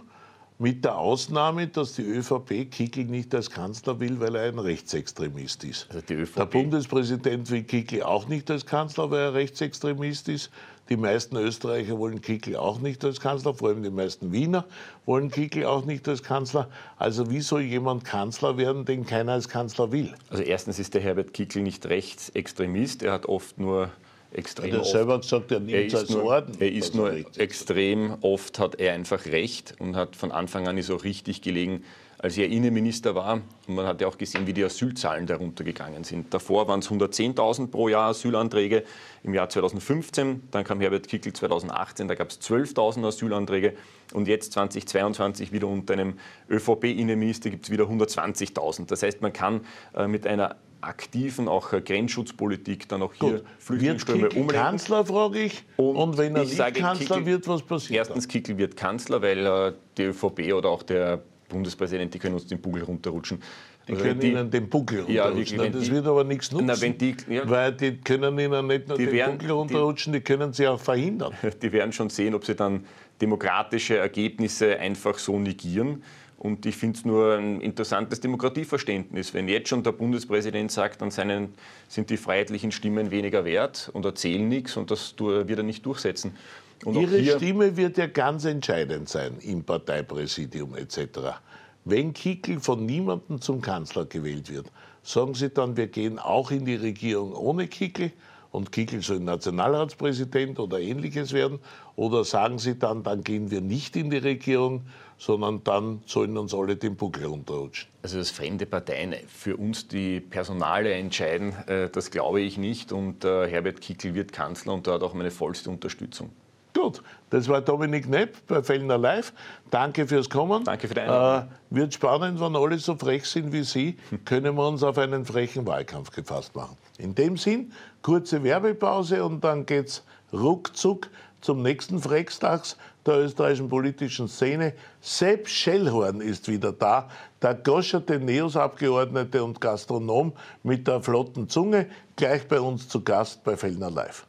Mit 0.56 0.84
der 0.84 0.96
Ausnahme, 0.96 1.66
dass 1.66 1.94
die 1.94 2.02
ÖVP 2.02 2.70
Kickel 2.70 3.06
nicht 3.06 3.34
als 3.34 3.50
Kanzler 3.50 3.98
will, 3.98 4.20
weil 4.20 4.36
er 4.36 4.44
ein 4.44 4.60
Rechtsextremist 4.60 5.64
ist. 5.64 5.88
Also 5.90 6.00
der 6.06 6.46
Bundespräsident 6.46 7.50
will 7.50 7.64
Kickel 7.64 8.04
auch 8.04 8.28
nicht 8.28 8.48
als 8.52 8.64
Kanzler, 8.64 9.10
weil 9.10 9.18
er 9.18 9.34
Rechtsextremist 9.34 10.28
ist. 10.28 10.50
Die 10.90 10.96
meisten 10.96 11.36
Österreicher 11.36 11.98
wollen 11.98 12.20
Kickel 12.20 12.54
auch 12.56 12.78
nicht 12.78 13.04
als 13.04 13.18
Kanzler, 13.18 13.54
vor 13.54 13.70
allem 13.70 13.82
die 13.82 13.90
meisten 13.90 14.30
Wiener 14.30 14.64
wollen 15.06 15.30
Kickel 15.30 15.64
auch 15.64 15.86
nicht 15.86 16.06
als 16.08 16.22
Kanzler. 16.22 16.68
Also 16.98 17.30
wie 17.30 17.40
soll 17.40 17.62
jemand 17.62 18.04
Kanzler 18.04 18.56
werden, 18.56 18.84
den 18.84 19.06
keiner 19.06 19.32
als 19.32 19.48
Kanzler 19.48 19.90
will? 19.90 20.14
Also 20.28 20.44
erstens 20.44 20.78
ist 20.78 20.94
der 20.94 21.00
Herbert 21.00 21.32
Kickel 21.32 21.62
nicht 21.62 21.86
Rechtsextremist. 21.86 23.02
Er 23.02 23.12
hat 23.12 23.26
oft 23.26 23.58
nur 23.58 23.90
extrem 24.34 24.72
hat 24.72 24.78
er 24.80 24.84
selber 24.84 25.18
gesagt, 25.18 25.52
er 25.52 25.60
nimmt 25.60 25.92
es 25.92 25.94
als 25.94 26.10
nur, 26.10 26.24
Orden. 26.24 26.56
Er 26.58 26.72
ist 26.72 26.94
nur 26.94 27.12
extrem 27.36 28.16
oft, 28.20 28.58
hat 28.58 28.76
er 28.80 28.94
einfach 28.94 29.26
recht 29.26 29.74
und 29.78 29.96
hat 29.96 30.16
von 30.16 30.32
Anfang 30.32 30.68
an 30.68 30.76
ist 30.78 30.90
auch 30.90 31.04
richtig 31.04 31.42
gelegen, 31.42 31.84
als 32.18 32.38
er 32.38 32.48
Innenminister 32.48 33.14
war. 33.14 33.42
Und 33.66 33.74
man 33.74 33.86
hat 33.86 34.00
ja 34.00 34.06
auch 34.06 34.16
gesehen, 34.16 34.46
wie 34.46 34.54
die 34.54 34.64
Asylzahlen 34.64 35.26
darunter 35.26 35.62
gegangen 35.62 36.04
sind. 36.04 36.32
Davor 36.32 36.66
waren 36.68 36.80
es 36.80 36.88
110.000 36.88 37.68
pro 37.68 37.88
Jahr 37.88 38.10
Asylanträge 38.10 38.84
im 39.22 39.34
Jahr 39.34 39.48
2015. 39.48 40.44
Dann 40.50 40.64
kam 40.64 40.80
Herbert 40.80 41.06
Kickl 41.06 41.32
2018, 41.32 42.08
da 42.08 42.14
gab 42.14 42.30
es 42.30 42.40
12.000 42.40 43.06
Asylanträge. 43.06 43.74
Und 44.14 44.26
jetzt 44.26 44.52
2022 44.52 45.52
wieder 45.52 45.66
unter 45.66 45.92
einem 45.92 46.14
ÖVP-Innenminister 46.48 47.50
gibt 47.50 47.66
es 47.66 47.70
wieder 47.70 47.84
120.000. 47.84 48.86
Das 48.86 49.02
heißt, 49.02 49.20
man 49.20 49.32
kann 49.32 49.60
äh, 49.94 50.06
mit 50.06 50.26
einer 50.26 50.56
aktiven 50.86 51.48
auch 51.48 51.72
äh, 51.72 51.80
Grenzschutzpolitik 51.80 52.88
dann 52.88 53.02
auch 53.02 53.14
hier 53.14 53.30
Gut. 53.30 53.44
Flüchtlingsströme 53.58 54.22
wird 54.22 54.34
umlenken. 54.34 54.56
Kanzler, 54.56 55.04
frage 55.04 55.40
ich. 55.40 55.64
Und, 55.76 55.96
und 55.96 56.18
wenn 56.18 56.36
er 56.36 56.44
nicht 56.44 56.56
Kanzler 56.58 57.16
Kickel, 57.16 57.26
wird, 57.26 57.48
was 57.48 57.62
passiert? 57.62 57.98
Erstens, 57.98 58.28
Kickel 58.28 58.58
wird 58.58 58.76
Kanzler, 58.76 59.22
weil 59.22 59.46
äh, 59.46 59.72
die 59.96 60.04
ÖVP 60.04 60.52
oder 60.52 60.68
auch 60.68 60.82
der 60.82 61.22
Bundespräsident, 61.48 62.12
die 62.14 62.18
können 62.18 62.34
uns 62.34 62.46
den 62.46 62.60
Buckel 62.60 62.82
runterrutschen. 62.82 63.40
Die 63.86 63.92
also 63.92 64.04
können 64.04 64.20
die, 64.20 64.30
Ihnen 64.30 64.50
den 64.50 64.68
Buckel 64.68 65.00
runterrutschen. 65.00 65.58
Ja, 65.58 65.68
das 65.68 65.90
wird 65.90 66.06
aber 66.06 66.24
nichts 66.24 66.50
nutzen, 66.50 66.66
na, 66.66 66.74
die, 66.74 67.16
ja, 67.28 67.48
weil 67.48 67.72
die 67.72 67.98
können 67.98 68.38
Ihnen 68.38 68.66
nicht 68.66 68.88
nur 68.88 68.96
den 68.96 69.12
werden, 69.12 69.38
Buckel 69.38 69.50
runterrutschen, 69.50 70.12
die, 70.12 70.20
die 70.20 70.24
können 70.24 70.52
Sie 70.52 70.66
auch 70.66 70.80
verhindern. 70.80 71.34
Die 71.62 71.72
werden 71.72 71.92
schon 71.92 72.08
sehen, 72.08 72.34
ob 72.34 72.44
sie 72.44 72.54
dann 72.54 72.84
demokratische 73.20 73.96
Ergebnisse 73.96 74.78
einfach 74.78 75.18
so 75.18 75.38
negieren. 75.38 76.02
Und 76.38 76.66
ich 76.66 76.76
finde 76.76 76.98
es 76.98 77.04
nur 77.04 77.36
ein 77.36 77.60
interessantes 77.60 78.20
Demokratieverständnis. 78.20 79.32
Wenn 79.32 79.48
jetzt 79.48 79.68
schon 79.68 79.82
der 79.82 79.92
Bundespräsident 79.92 80.70
sagt, 80.70 81.00
dann 81.00 81.10
seinen, 81.10 81.54
sind 81.88 82.10
die 82.10 82.16
freiheitlichen 82.16 82.72
Stimmen 82.72 83.10
weniger 83.10 83.44
wert 83.44 83.90
und 83.92 84.04
erzählen 84.04 84.46
nichts 84.46 84.76
und 84.76 84.90
das 84.90 85.14
wird 85.18 85.58
er 85.58 85.62
nicht 85.62 85.86
durchsetzen. 85.86 86.36
Und 86.84 86.96
Ihre 86.96 87.24
Stimme 87.36 87.76
wird 87.76 87.96
ja 87.96 88.06
ganz 88.06 88.44
entscheidend 88.44 89.08
sein 89.08 89.38
im 89.40 89.64
Parteipräsidium 89.64 90.74
etc. 90.76 91.38
Wenn 91.84 92.12
Kickel 92.12 92.60
von 92.60 92.84
niemandem 92.84 93.40
zum 93.40 93.60
Kanzler 93.60 94.04
gewählt 94.04 94.50
wird, 94.50 94.70
sagen 95.02 95.34
Sie 95.34 95.50
dann, 95.50 95.76
wir 95.76 95.86
gehen 95.86 96.18
auch 96.18 96.50
in 96.50 96.64
die 96.64 96.76
Regierung 96.76 97.34
ohne 97.34 97.68
Kickel 97.68 98.12
und 98.50 98.70
Kickel 98.70 99.02
soll 99.02 99.20
Nationalratspräsident 99.20 100.60
oder 100.60 100.78
ähnliches 100.78 101.32
werden? 101.32 101.58
Oder 101.96 102.24
sagen 102.24 102.58
Sie 102.58 102.78
dann, 102.78 103.02
dann 103.02 103.24
gehen 103.24 103.50
wir 103.50 103.60
nicht 103.60 103.96
in 103.96 104.10
die 104.10 104.18
Regierung, 104.18 104.82
sondern 105.18 105.62
dann 105.64 106.02
sollen 106.06 106.36
uns 106.36 106.54
alle 106.54 106.76
den 106.76 106.96
Buckel 106.96 107.26
runterrutschen. 107.26 107.88
Also 108.02 108.18
dass 108.18 108.30
fremde 108.30 108.66
Parteien 108.66 109.14
für 109.28 109.56
uns 109.56 109.88
die 109.88 110.20
Personale 110.20 110.92
entscheiden, 110.92 111.54
äh, 111.66 111.88
das 111.90 112.10
glaube 112.10 112.40
ich 112.40 112.58
nicht. 112.58 112.92
Und 112.92 113.24
äh, 113.24 113.48
Herbert 113.48 113.80
Kickl 113.80 114.14
wird 114.14 114.32
Kanzler 114.32 114.74
und 114.74 114.86
da 114.86 114.94
hat 114.94 115.02
auch 115.02 115.14
meine 115.14 115.30
vollste 115.30 115.70
Unterstützung. 115.70 116.30
Gut, 116.74 117.02
das 117.30 117.48
war 117.48 117.60
Dominik 117.60 118.08
Nepp 118.08 118.48
bei 118.48 118.60
Fellner 118.60 118.98
Live. 118.98 119.32
Danke 119.70 120.08
fürs 120.08 120.28
Kommen. 120.28 120.64
Danke 120.64 120.88
für 120.88 121.00
Einladung. 121.00 121.48
Äh, 121.48 121.76
wird 121.76 121.94
spannend, 121.94 122.40
wenn 122.40 122.56
alle 122.56 122.78
so 122.78 122.96
frech 122.96 123.24
sind 123.26 123.52
wie 123.52 123.62
Sie, 123.62 123.96
können 124.24 124.56
wir 124.56 124.66
uns 124.66 124.82
auf 124.82 124.98
einen 124.98 125.24
frechen 125.24 125.66
Wahlkampf 125.68 126.10
gefasst 126.10 126.56
machen. 126.56 126.76
In 126.98 127.14
dem 127.14 127.36
Sinn, 127.36 127.72
kurze 128.02 128.42
Werbepause 128.42 129.24
und 129.24 129.44
dann 129.44 129.66
geht's 129.66 130.02
ruckzuck 130.32 131.08
zum 131.44 131.60
nächsten 131.60 132.00
Frextags 132.00 132.78
der 133.04 133.18
österreichischen 133.18 133.68
politischen 133.68 134.28
Szene. 134.28 134.72
Sepp 135.02 135.46
Schellhorn 135.46 136.22
ist 136.22 136.48
wieder 136.48 136.72
da, 136.72 137.10
der 137.42 137.54
goscherte 137.54 138.18
Neos-Abgeordnete 138.18 139.44
und 139.44 139.60
Gastronom 139.60 140.32
mit 140.62 140.88
der 140.88 141.02
flotten 141.02 141.50
Zunge, 141.50 141.86
gleich 142.16 142.48
bei 142.48 142.58
uns 142.60 142.88
zu 142.88 143.04
Gast 143.04 143.44
bei 143.44 143.58
Fellner 143.58 143.90
Live. 143.90 144.26